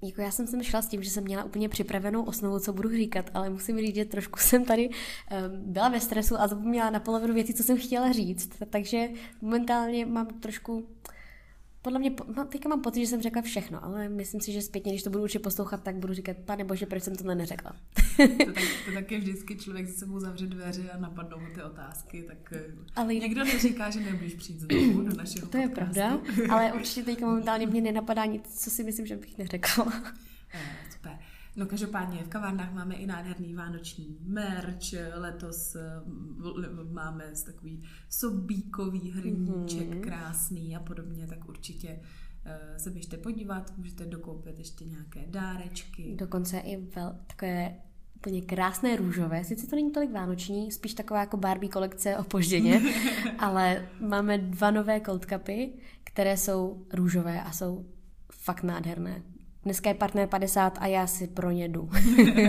Jako 0.02 0.20
já 0.20 0.30
jsem 0.30 0.46
sem 0.46 0.62
šla 0.62 0.82
s 0.82 0.88
tím, 0.88 1.02
že 1.02 1.10
jsem 1.10 1.24
měla 1.24 1.44
úplně 1.44 1.68
připravenou 1.68 2.24
osnovu, 2.24 2.58
co 2.58 2.72
budu 2.72 2.90
říkat, 2.90 3.30
ale 3.34 3.50
musím 3.50 3.78
říct, 3.78 3.94
že 3.94 4.04
trošku 4.04 4.38
jsem 4.38 4.64
tady 4.64 4.88
um, 4.88 5.72
byla 5.72 5.88
ve 5.88 6.00
stresu 6.00 6.40
a 6.40 6.48
zapomněla 6.48 6.90
na 6.90 7.00
polovinu 7.00 7.34
věcí, 7.34 7.54
co 7.54 7.62
jsem 7.62 7.78
chtěla 7.78 8.12
říct. 8.12 8.50
Takže 8.70 9.08
momentálně 9.40 10.06
mám 10.06 10.26
trošku 10.26 10.88
podle 11.82 11.98
mě, 11.98 12.10
teďka 12.48 12.68
mám 12.68 12.80
pocit, 12.80 13.00
že 13.00 13.06
jsem 13.06 13.22
řekla 13.22 13.42
všechno, 13.42 13.84
ale 13.84 14.08
myslím 14.08 14.40
si, 14.40 14.52
že 14.52 14.62
zpětně, 14.62 14.92
když 14.92 15.02
to 15.02 15.10
budu 15.10 15.22
určitě 15.22 15.38
poslouchat, 15.38 15.82
tak 15.82 15.96
budu 15.96 16.14
říkat, 16.14 16.36
pane 16.36 16.64
bože, 16.64 16.86
proč 16.86 17.02
jsem 17.02 17.16
to 17.16 17.34
neřekla. 17.34 17.76
to, 18.16 18.52
tak, 18.52 18.64
to 18.86 18.92
tak 18.94 19.12
je 19.12 19.18
vždycky 19.18 19.56
člověk 19.56 19.88
se 19.88 19.94
sebou 19.94 20.20
zavře 20.20 20.46
dveře 20.46 20.90
a 20.90 20.98
napadnou 20.98 21.40
mu 21.40 21.46
ty 21.54 21.62
otázky, 21.62 22.22
tak 22.22 22.52
eh, 22.52 22.64
ale 22.96 23.14
někdo 23.14 23.44
neříká, 23.44 23.90
že 23.90 24.00
nebudeš 24.00 24.34
přijít 24.34 24.60
znovu 24.60 25.02
do 25.02 25.16
našeho 25.16 25.48
To 25.48 25.58
je 25.58 25.68
pravda, 25.68 26.20
ale 26.50 26.72
určitě 26.72 27.02
teďka 27.02 27.26
momentálně 27.26 27.66
mě 27.66 27.80
nenapadá 27.80 28.24
nic, 28.24 28.64
co 28.64 28.70
si 28.70 28.84
myslím, 28.84 29.06
že 29.06 29.16
bych 29.16 29.38
neřekla. 29.38 29.92
No 31.56 31.66
každopádně 31.66 32.22
v 32.22 32.28
kavárnách 32.28 32.74
máme 32.74 32.94
i 32.94 33.06
nádherný 33.06 33.54
vánoční 33.54 34.16
merch, 34.20 34.94
letos 35.14 35.74
eh, 35.74 35.80
máme 36.90 37.24
takový 37.46 37.82
sobíkový 38.08 39.10
hrníček 39.10 39.90
mm-hmm. 39.90 40.00
krásný 40.00 40.76
a 40.76 40.80
podobně, 40.80 41.26
tak 41.26 41.48
určitě 41.48 42.00
eh, 42.44 42.78
se 42.78 42.90
běžte 42.90 43.16
podívat, 43.16 43.78
můžete 43.78 44.06
dokoupit 44.06 44.58
ještě 44.58 44.84
nějaké 44.84 45.26
dárečky. 45.26 46.16
Dokonce 46.18 46.58
i 46.58 46.76
vel, 46.76 47.16
takové 47.26 47.74
úplně 48.16 48.42
krásné 48.42 48.96
růžové. 48.96 49.44
Sice 49.44 49.66
to 49.66 49.76
není 49.76 49.90
tolik 49.90 50.12
vánoční, 50.12 50.72
spíš 50.72 50.94
taková 50.94 51.20
jako 51.20 51.36
Barbie 51.36 51.70
kolekce 51.70 52.16
opožděně, 52.16 52.82
ale 53.38 53.88
máme 54.00 54.38
dva 54.38 54.70
nové 54.70 55.00
cold 55.00 55.26
cupy, 55.30 55.72
které 56.04 56.36
jsou 56.36 56.86
růžové 56.92 57.42
a 57.42 57.52
jsou 57.52 57.86
fakt 58.30 58.62
nádherné. 58.62 59.22
Dneska 59.64 59.88
je 59.88 59.94
partner 59.94 60.28
50 60.28 60.78
a 60.80 60.86
já 60.86 61.06
si 61.06 61.26
pro 61.26 61.50
ně 61.50 61.68
jdu. 61.68 61.90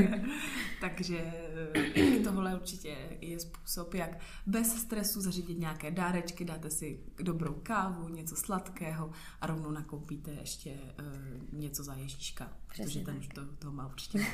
Takže 0.81 1.33
tohle 2.23 2.55
určitě 2.55 2.95
je 3.21 3.39
způsob, 3.39 3.93
jak 3.93 4.19
bez 4.45 4.75
stresu 4.81 5.21
zařídit 5.21 5.59
nějaké 5.59 5.91
dárečky, 5.91 6.45
dáte 6.45 6.69
si 6.69 6.99
dobrou 7.23 7.53
kávu, 7.63 8.09
něco 8.09 8.35
sladkého 8.35 9.11
a 9.41 9.47
rovnou 9.47 9.71
nakoupíte 9.71 10.31
ještě 10.31 10.69
uh, 10.69 11.59
něco 11.59 11.83
za 11.83 11.95
Ježíška, 11.95 12.51
protože 12.67 12.99
ten 12.99 13.17
už 13.17 13.27
to, 13.27 13.45
toho 13.45 13.73
má 13.73 13.87
určitě 13.87 14.19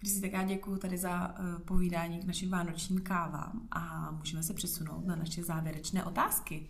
Když 0.00 0.12
si 0.12 0.20
tak 0.20 0.32
já 0.32 0.42
děkuji 0.42 0.76
tady 0.76 0.98
za 0.98 1.38
uh, 1.38 1.58
povídání 1.58 2.18
k 2.20 2.24
našim 2.24 2.50
vánočním 2.50 3.00
kávám 3.00 3.68
a 3.70 4.10
můžeme 4.10 4.42
se 4.42 4.54
přesunout 4.54 5.06
na 5.06 5.16
naše 5.16 5.44
závěrečné 5.44 6.04
otázky. 6.04 6.68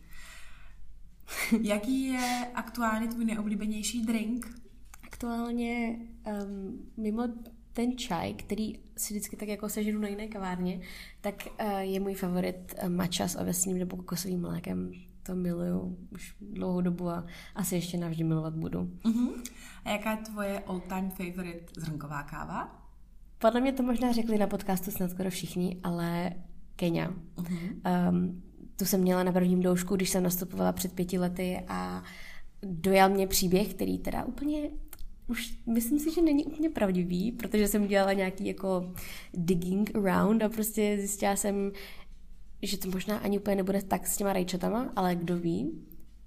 Jaký 1.62 2.04
je 2.04 2.46
aktuálně 2.54 3.08
tvůj 3.08 3.24
nejoblíbenější 3.24 4.06
drink? 4.06 4.65
Aktuálně 5.06 5.98
um, 6.26 6.78
mimo 6.96 7.22
ten 7.72 7.98
čaj, 7.98 8.34
který 8.34 8.78
si 8.96 9.14
vždycky 9.14 9.36
tak 9.36 9.48
jako 9.48 9.68
seženu 9.68 10.00
na 10.00 10.08
jiné 10.08 10.28
kavárně, 10.28 10.80
tak 11.20 11.34
uh, 11.60 11.78
je 11.78 12.00
můj 12.00 12.14
favorit 12.14 12.74
uh, 12.82 12.88
matcha 12.88 13.28
s 13.28 13.38
ovesním 13.38 13.78
nebo 13.78 13.96
kokosovým 13.96 14.40
mlékem. 14.40 14.92
To 15.22 15.34
miluju 15.34 15.98
už 16.10 16.36
dlouhou 16.40 16.80
dobu 16.80 17.08
a 17.08 17.26
asi 17.54 17.74
ještě 17.74 17.98
navždy 17.98 18.24
milovat 18.24 18.54
budu. 18.54 18.80
Uh-huh. 18.80 19.42
A 19.84 19.90
jaká 19.90 20.10
je 20.10 20.16
tvoje 20.16 20.60
all-time 20.60 21.10
favorite 21.10 21.72
zrnková 21.76 22.22
káva? 22.22 22.82
Podle 23.38 23.60
mě 23.60 23.72
to 23.72 23.82
možná 23.82 24.12
řekli 24.12 24.38
na 24.38 24.46
podcastu 24.46 24.90
snad 24.90 25.10
skoro 25.10 25.30
všichni, 25.30 25.80
ale 25.82 26.32
Kenya. 26.76 27.10
Uh-huh. 27.36 28.08
Um, 28.08 28.42
tu 28.76 28.84
jsem 28.84 29.00
měla 29.00 29.22
na 29.22 29.32
prvním 29.32 29.62
doušku, 29.62 29.96
když 29.96 30.10
jsem 30.10 30.22
nastupovala 30.22 30.72
před 30.72 30.92
pěti 30.92 31.18
lety 31.18 31.64
a 31.68 32.02
dojal 32.62 33.08
mě 33.08 33.26
příběh, 33.26 33.74
který 33.74 33.98
teda 33.98 34.24
úplně 34.24 34.70
už 35.28 35.58
myslím 35.66 35.98
si, 35.98 36.14
že 36.14 36.22
není 36.22 36.44
úplně 36.44 36.70
pravdivý, 36.70 37.32
protože 37.32 37.68
jsem 37.68 37.86
dělala 37.86 38.12
nějaký 38.12 38.46
jako 38.46 38.92
digging 39.34 39.96
around 39.96 40.42
a 40.42 40.48
prostě 40.48 40.96
zjistila 40.98 41.36
jsem, 41.36 41.72
že 42.62 42.78
to 42.78 42.90
možná 42.90 43.18
ani 43.18 43.38
úplně 43.38 43.56
nebude 43.56 43.82
tak 43.82 44.06
s 44.06 44.16
těma 44.16 44.32
rajčatama, 44.32 44.92
ale 44.96 45.14
kdo 45.14 45.36
ví, 45.36 45.86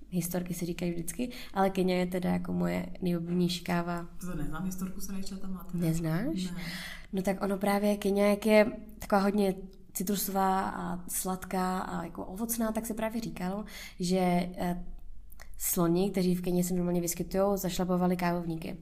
historky 0.09 0.53
si 0.53 0.65
říkají 0.65 0.91
vždycky, 0.91 1.29
ale 1.53 1.69
Kenya 1.69 1.95
je 1.95 2.05
teda 2.05 2.29
jako 2.29 2.53
moje 2.53 2.85
nejoblíbenější 3.01 3.63
káva. 3.63 4.07
To 4.21 4.35
neznám 4.35 4.65
historku 4.65 5.01
s 5.01 5.09
rajčatama. 5.09 5.63
Teda. 5.71 5.87
Neznáš? 5.87 6.43
Ne. 6.43 6.61
No 7.13 7.21
tak 7.21 7.43
ono 7.43 7.57
právě 7.57 7.97
Kenya, 7.97 8.25
jak 8.25 8.45
je 8.45 8.71
taková 8.99 9.21
hodně 9.21 9.55
citrusová 9.93 10.69
a 10.69 11.03
sladká 11.07 11.79
a 11.79 12.03
jako 12.03 12.25
ovocná, 12.25 12.71
tak 12.71 12.85
se 12.85 12.93
právě 12.93 13.21
říkalo, 13.21 13.65
že 13.99 14.19
eh, 14.57 14.83
sloni, 15.59 16.11
kteří 16.11 16.35
v 16.35 16.41
Keni 16.41 16.63
se 16.63 16.73
normálně 16.73 17.01
vyskytují, 17.01 17.43
zašlapovali 17.55 18.17
kávovníky. 18.17 18.77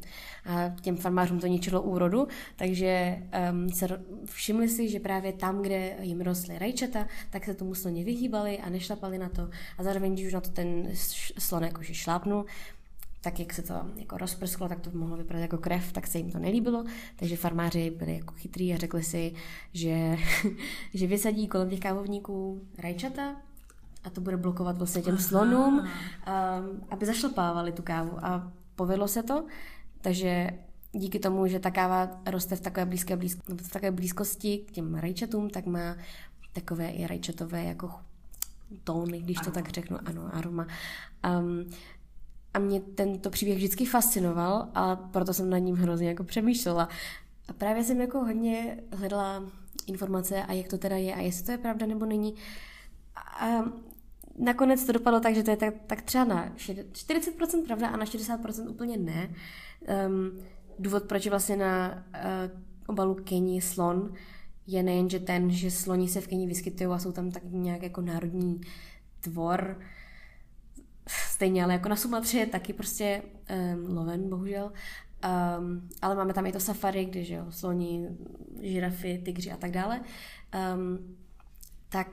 A 0.45 0.75
těm 0.81 0.97
farmářům 0.97 1.39
to 1.39 1.47
ničilo 1.47 1.81
úrodu, 1.81 2.27
takže 2.55 3.17
um, 3.51 3.69
se 3.69 4.03
všimli 4.25 4.69
si, 4.69 4.89
že 4.89 4.99
právě 4.99 5.33
tam, 5.33 5.61
kde 5.61 5.95
jim 6.01 6.21
rostly 6.21 6.59
rajčata, 6.59 7.07
tak 7.29 7.45
se 7.45 7.53
tomu 7.53 7.75
sloni 7.75 8.03
vyhýbali 8.03 8.57
a 8.57 8.69
nešlapali 8.69 9.17
na 9.17 9.29
to. 9.29 9.49
A 9.77 9.83
zároveň, 9.83 10.13
když 10.13 10.27
už 10.27 10.33
na 10.33 10.41
to 10.41 10.49
ten 10.49 10.89
slon 11.39 11.63
jakože 11.63 11.93
šlápnul, 11.93 12.45
tak 13.21 13.39
jak 13.39 13.53
se 13.53 13.61
to 13.61 13.73
jako 13.95 14.17
rozprsklo, 14.17 14.69
tak 14.69 14.79
to 14.79 14.91
mohlo 14.93 15.17
vypadat 15.17 15.39
jako 15.39 15.57
krev, 15.57 15.91
tak 15.91 16.07
se 16.07 16.17
jim 16.17 16.31
to 16.31 16.39
nelíbilo. 16.39 16.85
Takže 17.15 17.37
farmáři 17.37 17.89
byli 17.89 18.13
jako 18.15 18.33
chytrý 18.33 18.73
a 18.73 18.77
řekli 18.77 19.03
si, 19.03 19.33
že, 19.73 20.17
že 20.93 21.07
vysadí 21.07 21.47
kolem 21.47 21.69
těch 21.69 21.79
kávovníků 21.79 22.61
rajčata 22.77 23.35
a 24.07 24.09
to 24.09 24.21
bude 24.21 24.37
blokovat 24.37 24.77
vlastně 24.77 25.01
těm 25.01 25.17
slonům, 25.17 25.79
um, 25.79 25.87
aby 26.89 27.05
zašlapávali 27.05 27.71
tu 27.71 27.81
kávu. 27.81 28.25
A 28.25 28.51
povedlo 28.75 29.07
se 29.07 29.23
to, 29.23 29.45
takže 30.01 30.49
díky 30.91 31.19
tomu, 31.19 31.47
že 31.47 31.59
ta 31.59 31.71
káva 31.71 32.21
roste 32.25 32.55
v 32.55 32.61
takové 32.61 32.85
blízké, 32.85 33.15
blízko, 33.17 33.41
v 33.61 33.71
takové 33.71 33.91
blízkosti 33.91 34.57
k 34.57 34.71
těm 34.71 34.95
rajčatům, 34.95 35.49
tak 35.49 35.65
má 35.65 35.95
takové 36.53 36.89
i 36.89 37.07
rajčatové 37.07 37.63
jako 37.63 37.91
tóny, 38.83 39.19
když 39.19 39.37
to 39.37 39.51
tak 39.51 39.69
řeknu, 39.69 39.97
ano, 40.05 40.29
aroma. 40.33 40.67
Um, 41.39 41.69
a 42.53 42.59
mě 42.59 42.79
tento 42.79 43.29
příběh 43.29 43.57
vždycky 43.57 43.85
fascinoval 43.85 44.67
a 44.73 44.95
proto 44.95 45.33
jsem 45.33 45.49
nad 45.49 45.57
ním 45.57 45.75
hrozně 45.75 46.07
jako 46.07 46.23
přemýšlela. 46.23 46.89
A 47.47 47.53
právě 47.53 47.83
jsem 47.83 48.01
jako 48.01 48.19
hodně 48.19 48.77
hledala 48.91 49.43
informace 49.87 50.43
a 50.43 50.53
jak 50.53 50.67
to 50.67 50.77
teda 50.77 50.95
je 50.95 51.15
a 51.15 51.19
jestli 51.19 51.45
to 51.45 51.51
je 51.51 51.57
pravda 51.57 51.85
nebo 51.85 52.05
není. 52.05 52.35
A 53.15 53.63
nakonec 54.37 54.85
to 54.85 54.91
dopadlo 54.91 55.19
tak, 55.19 55.35
že 55.35 55.43
to 55.43 55.51
je 55.51 55.57
tak, 55.57 55.73
tak 55.87 56.01
třeba 56.01 56.23
na 56.23 56.49
40% 56.55 57.65
pravda 57.65 57.87
a 57.87 57.97
na 57.97 58.05
60% 58.05 58.69
úplně 58.69 58.97
ne. 58.97 59.29
Um, 60.07 60.39
důvod, 60.79 61.03
proč 61.03 61.25
je 61.25 61.31
vlastně 61.31 61.55
na 61.55 61.93
uh, 61.93 62.61
obalu 62.87 63.15
Keni 63.15 63.61
slon, 63.61 64.13
je 64.67 64.83
nejen, 64.83 65.09
že 65.09 65.19
ten, 65.19 65.51
že 65.51 65.71
sloni 65.71 66.07
se 66.07 66.21
v 66.21 66.27
Keni 66.27 66.47
vyskytují 66.47 66.89
a 66.89 66.99
jsou 66.99 67.11
tam 67.11 67.31
tak 67.31 67.43
nějak 67.45 67.83
jako 67.83 68.01
národní 68.01 68.61
tvor, 69.21 69.79
stejně 71.07 71.63
ale 71.63 71.73
jako 71.73 71.89
na 71.89 71.95
Sumatře 71.95 72.37
je 72.37 72.45
taky 72.45 72.73
prostě 72.73 73.21
um, 73.75 73.97
loven, 73.97 74.29
bohužel. 74.29 74.71
Um, 75.57 75.89
ale 76.01 76.15
máme 76.15 76.33
tam 76.33 76.45
i 76.45 76.51
to 76.51 76.59
safari, 76.59 77.05
kde 77.05 77.23
že 77.23 77.33
jo, 77.33 77.45
sloni, 77.49 78.09
žirafy, 78.61 79.21
tygři 79.25 79.51
a 79.51 79.57
tak 79.57 79.71
dále. 79.71 80.01
Um, 80.75 81.17
tak 81.89 82.07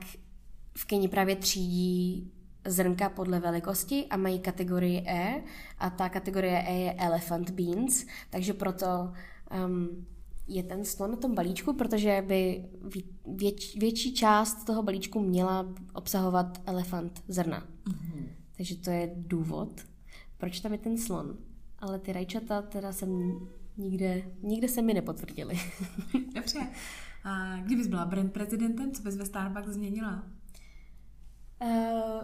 v 0.77 0.85
Keni 0.85 1.07
právě 1.07 1.35
třídí 1.35 2.31
zrnka 2.65 3.09
podle 3.09 3.39
velikosti 3.39 4.05
a 4.05 4.17
mají 4.17 4.39
kategorii 4.39 5.03
E 5.07 5.43
a 5.79 5.89
ta 5.89 6.09
kategorie 6.09 6.63
E 6.67 6.73
je 6.73 6.93
elephant 6.93 7.49
beans, 7.49 8.05
takže 8.29 8.53
proto 8.53 8.87
um, 9.65 10.05
je 10.47 10.63
ten 10.63 10.85
slon 10.85 11.11
na 11.11 11.17
tom 11.17 11.35
balíčku, 11.35 11.73
protože 11.73 12.23
by 12.27 12.65
věč, 13.35 13.75
větší 13.77 14.13
část 14.13 14.63
toho 14.63 14.83
balíčku 14.83 15.21
měla 15.21 15.73
obsahovat 15.93 16.61
elefant 16.65 17.23
zrna. 17.27 17.67
Mm-hmm. 17.87 18.25
Takže 18.57 18.75
to 18.75 18.89
je 18.89 19.11
důvod, 19.15 19.81
proč 20.37 20.59
tam 20.59 20.71
je 20.71 20.77
ten 20.77 20.97
slon. 20.97 21.37
Ale 21.79 21.99
ty 21.99 22.13
rajčata 22.13 22.61
teda 22.61 22.93
jsem 22.93 23.39
nikde, 23.77 24.23
nikde 24.41 24.67
se 24.67 24.81
mi 24.81 24.93
nepotvrdili. 24.93 25.59
Dobře. 26.35 26.67
A 27.23 27.57
kdybys 27.57 27.87
byla 27.87 28.05
brand 28.05 28.33
prezidentem, 28.33 28.91
co 28.91 29.03
bys 29.03 29.15
ve 29.15 29.25
Starbucks 29.25 29.69
změnila? 29.69 30.23
Uh, 31.61 32.23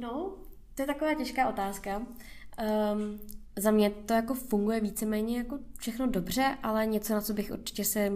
no, 0.00 0.36
to 0.74 0.82
je 0.82 0.86
taková 0.86 1.14
těžká 1.14 1.48
otázka. 1.48 1.98
Um, 1.98 3.20
za 3.56 3.70
mě 3.70 3.90
to 3.90 4.14
jako 4.14 4.34
funguje 4.34 4.80
víceméně 4.80 5.38
jako 5.38 5.58
všechno 5.78 6.06
dobře, 6.06 6.56
ale 6.62 6.86
něco, 6.86 7.14
na 7.14 7.20
co 7.20 7.34
bych 7.34 7.50
určitě 7.50 7.84
se 7.84 8.12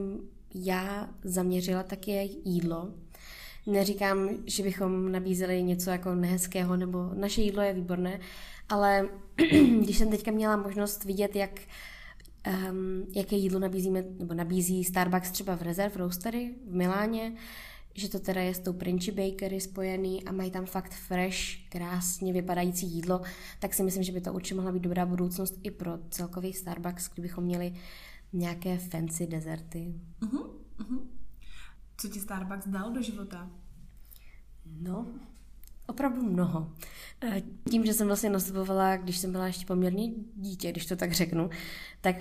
já 0.54 1.08
zaměřila, 1.24 1.82
tak 1.82 2.08
je 2.08 2.22
jídlo. 2.44 2.94
Neříkám, 3.66 4.28
že 4.46 4.62
bychom 4.62 5.12
nabízeli 5.12 5.62
něco 5.62 5.90
jako 5.90 6.14
nehezkého, 6.14 6.76
nebo 6.76 7.10
naše 7.14 7.42
jídlo 7.42 7.62
je 7.62 7.72
výborné, 7.72 8.20
ale 8.68 9.08
když 9.80 9.98
jsem 9.98 10.10
teďka 10.10 10.30
měla 10.30 10.56
možnost 10.56 11.04
vidět, 11.04 11.36
jak 11.36 11.60
um, 12.70 13.06
jaké 13.14 13.36
jídlo 13.36 13.58
nabízíme, 13.58 14.04
nebo 14.18 14.34
nabízí 14.34 14.84
Starbucks 14.84 15.30
třeba 15.30 15.56
v 15.56 15.62
Reserve 15.62 15.96
Roastery 15.96 16.54
v 16.66 16.74
Miláně, 16.74 17.32
že 17.94 18.08
to 18.08 18.18
teda 18.18 18.40
je 18.40 18.54
s 18.54 18.58
tou 18.58 18.72
Princi 18.72 19.12
Bakery 19.12 19.60
spojený 19.60 20.24
a 20.24 20.32
mají 20.32 20.50
tam 20.50 20.66
fakt 20.66 20.92
fresh, 20.94 21.38
krásně 21.68 22.32
vypadající 22.32 22.86
jídlo, 22.86 23.22
tak 23.58 23.74
si 23.74 23.82
myslím, 23.82 24.02
že 24.02 24.12
by 24.12 24.20
to 24.20 24.32
určitě 24.32 24.54
mohla 24.54 24.72
být 24.72 24.82
dobrá 24.82 25.06
budoucnost 25.06 25.60
i 25.62 25.70
pro 25.70 25.98
celkový 26.10 26.52
Starbucks, 26.52 27.10
kdybychom 27.14 27.44
měli 27.44 27.74
nějaké 28.32 28.78
fancy 28.78 29.26
dezerty. 29.26 29.94
Uh-huh, 30.20 30.50
uh-huh. 30.78 31.00
Co 31.96 32.08
ti 32.08 32.20
Starbucks 32.20 32.68
dal 32.68 32.90
do 32.92 33.02
života? 33.02 33.50
No, 34.80 35.06
opravdu 35.86 36.22
mnoho. 36.22 36.72
Eh, 37.20 37.42
tím, 37.70 37.86
že 37.86 37.94
jsem 37.94 38.06
vlastně 38.06 38.30
nastupovala, 38.30 38.96
když 38.96 39.18
jsem 39.18 39.32
byla 39.32 39.46
ještě 39.46 39.66
poměrně 39.66 40.10
dítě, 40.36 40.70
když 40.70 40.86
to 40.86 40.96
tak 40.96 41.12
řeknu, 41.12 41.50
tak 42.00 42.16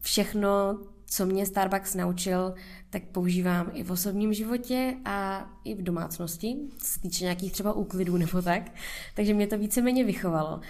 všechno, 0.00 0.80
co 1.06 1.26
mě 1.26 1.46
Starbucks 1.46 1.94
naučil, 1.94 2.54
tak 2.90 3.02
používám 3.04 3.70
i 3.72 3.82
v 3.82 3.90
osobním 3.90 4.34
životě 4.34 4.94
a 5.04 5.48
i 5.64 5.74
v 5.74 5.82
domácnosti, 5.82 6.56
se 6.78 7.00
týče 7.00 7.24
nějakých 7.24 7.52
třeba 7.52 7.72
úklidů 7.72 8.16
nebo 8.24 8.42
tak. 8.42 8.70
Takže 9.14 9.34
mě 9.34 9.46
to 9.46 9.58
víceméně 9.58 10.04
vychovalo. 10.04 10.60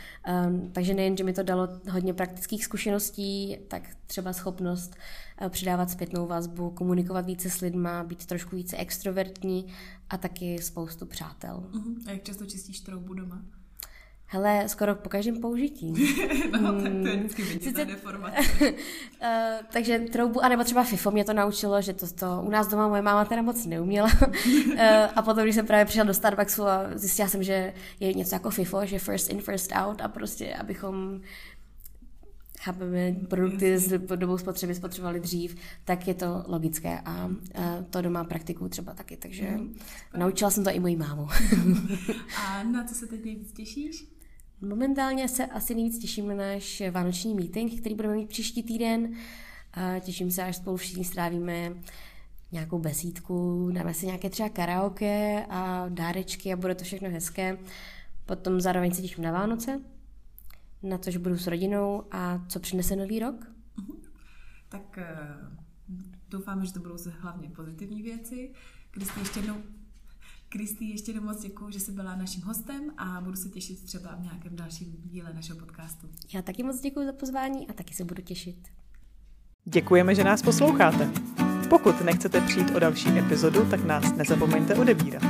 Um, 0.46 0.70
takže 0.72 0.94
nejen, 0.94 1.16
že 1.16 1.24
mi 1.24 1.32
to 1.32 1.42
dalo 1.42 1.68
hodně 1.90 2.14
praktických 2.14 2.64
zkušeností, 2.64 3.56
tak 3.68 3.82
třeba 4.06 4.32
schopnost 4.32 4.96
uh, 5.42 5.48
přidávat 5.48 5.90
zpětnou 5.90 6.26
vazbu, 6.26 6.70
komunikovat 6.70 7.26
více 7.26 7.50
s 7.50 7.60
lidma, 7.60 8.04
být 8.04 8.26
trošku 8.26 8.56
více 8.56 8.76
extrovertní 8.76 9.66
a 10.10 10.16
taky 10.16 10.62
spoustu 10.62 11.06
přátel. 11.06 11.70
Uh-huh. 11.72 11.96
A 12.06 12.10
jak 12.10 12.22
často 12.22 12.46
čistíš 12.46 12.80
troubu 12.80 13.14
doma? 13.14 13.42
Hele, 14.26 14.68
skoro 14.68 14.94
po 14.94 15.08
každém 15.08 15.40
použití. 15.40 15.92
no, 16.60 16.82
tak 16.82 16.92
to 17.02 17.08
je 17.08 17.16
vždycky 17.16 17.42
vidět 17.42 17.62
Sice... 17.62 17.84
deformace. 17.84 18.36
uh, 18.60 18.68
takže 19.72 19.98
troubu, 19.98 20.44
anebo 20.44 20.64
třeba 20.64 20.84
FIFO 20.84 21.10
mě 21.10 21.24
to 21.24 21.32
naučilo, 21.32 21.82
že 21.82 21.92
to, 21.92 22.06
to 22.06 22.42
u 22.44 22.50
nás 22.50 22.68
doma 22.68 22.88
moje 22.88 23.02
máma 23.02 23.24
teda 23.24 23.42
moc 23.42 23.66
neuměla. 23.66 24.08
uh, 24.22 24.80
a 25.16 25.22
potom, 25.22 25.42
když 25.42 25.54
jsem 25.54 25.66
právě 25.66 25.84
přišla 25.84 26.04
do 26.04 26.14
Starbucksu 26.14 26.66
a 26.66 26.90
zjistila 26.94 27.28
jsem, 27.28 27.42
že 27.42 27.72
je 28.00 28.14
něco 28.14 28.34
jako 28.34 28.50
FIFO, 28.50 28.86
že 28.86 28.98
first 28.98 29.30
in, 29.30 29.40
first 29.40 29.72
out 29.74 30.00
a 30.00 30.08
prostě, 30.08 30.54
abychom 30.54 31.20
chápeme, 32.64 33.12
produkty 33.28 33.78
s 33.78 33.98
dobou 34.16 34.38
spotřeby 34.38 34.74
spotřebovali 34.74 35.20
dřív, 35.20 35.56
tak 35.84 36.08
je 36.08 36.14
to 36.14 36.44
logické 36.46 37.00
a, 37.00 37.12
a 37.12 37.30
to 37.90 38.02
doma 38.02 38.24
praktiku 38.24 38.68
třeba 38.68 38.94
taky, 38.94 39.16
takže 39.16 39.50
mm. 39.50 39.74
naučila 40.16 40.50
jsem 40.50 40.64
to 40.64 40.70
i 40.70 40.80
mojí 40.80 40.96
mámu. 40.96 41.28
a 42.36 42.62
na 42.62 42.84
co 42.84 42.94
se 42.94 43.06
teď 43.06 43.24
nejvíc 43.24 43.52
těšíš? 43.52 44.13
Momentálně 44.60 45.28
se 45.28 45.46
asi 45.46 45.74
nejvíc 45.74 45.98
těším 45.98 46.28
na 46.28 46.34
náš 46.34 46.82
vánoční 46.90 47.34
meeting, 47.34 47.80
který 47.80 47.94
budeme 47.94 48.14
mít 48.14 48.28
příští 48.28 48.62
týden. 48.62 49.14
Těším 50.00 50.30
se, 50.30 50.42
až 50.42 50.56
spolu 50.56 50.76
všichni 50.76 51.04
strávíme 51.04 51.72
nějakou 52.52 52.78
besídku, 52.78 53.70
dáme 53.72 53.94
si 53.94 54.06
nějaké 54.06 54.30
třeba 54.30 54.48
karaoke 54.48 55.46
a 55.48 55.88
dárečky 55.88 56.52
a 56.52 56.56
bude 56.56 56.74
to 56.74 56.84
všechno 56.84 57.10
hezké. 57.10 57.58
Potom 58.26 58.60
zároveň 58.60 58.94
se 58.94 59.02
těším 59.02 59.24
na 59.24 59.32
Vánoce, 59.32 59.80
na 60.82 60.98
to, 60.98 61.10
že 61.10 61.18
budu 61.18 61.38
s 61.38 61.46
rodinou 61.46 62.02
a 62.10 62.44
co 62.48 62.60
přinese 62.60 62.96
nový 62.96 63.18
rok. 63.18 63.34
Uh-huh. 63.78 63.96
Tak 64.68 64.98
uh, 64.98 65.94
doufáme, 66.28 66.66
že 66.66 66.72
to 66.72 66.80
budou 66.80 66.96
hlavně 67.10 67.48
pozitivní 67.48 68.02
věci. 68.02 68.52
Když 68.90 69.08
ještě 69.18 69.38
jednou 69.38 69.56
Kristý, 70.56 70.90
ještě 70.90 71.10
jednou 71.10 71.22
moc 71.22 71.42
děkuji, 71.42 71.70
že 71.70 71.80
jsi 71.80 71.92
byla 71.92 72.16
naším 72.16 72.42
hostem 72.42 72.82
a 72.96 73.20
budu 73.20 73.36
se 73.36 73.48
těšit 73.48 73.84
třeba 73.84 74.14
v 74.14 74.22
nějakém 74.22 74.56
dalším 74.56 74.96
díle 75.04 75.34
našeho 75.34 75.58
podcastu. 75.58 76.08
Já 76.34 76.42
taky 76.42 76.62
moc 76.62 76.80
děkuji 76.80 77.06
za 77.06 77.12
pozvání 77.12 77.68
a 77.68 77.72
taky 77.72 77.94
se 77.94 78.04
budu 78.04 78.22
těšit. 78.22 78.56
Děkujeme, 79.64 80.14
že 80.14 80.24
nás 80.24 80.42
posloucháte. 80.42 81.10
Pokud 81.68 82.00
nechcete 82.00 82.40
přijít 82.40 82.70
o 82.70 82.78
další 82.78 83.08
epizodu, 83.08 83.70
tak 83.70 83.84
nás 83.84 84.16
nezapomeňte 84.16 84.74
odebírat. 84.74 85.22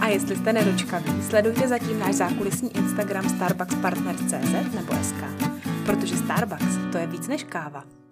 A 0.00 0.08
jestli 0.08 0.36
jste 0.36 0.52
nedočkaví, 0.52 1.22
sledujte 1.22 1.68
zatím 1.68 1.98
náš 1.98 2.14
zákulisní 2.14 2.76
Instagram 2.76 3.28
starbuckspartners.cz 3.28 4.74
nebo 4.74 4.92
SK, 5.02 5.50
protože 5.86 6.16
Starbucks 6.16 6.92
to 6.92 6.98
je 6.98 7.06
víc 7.06 7.28
než 7.28 7.44
káva. 7.44 8.03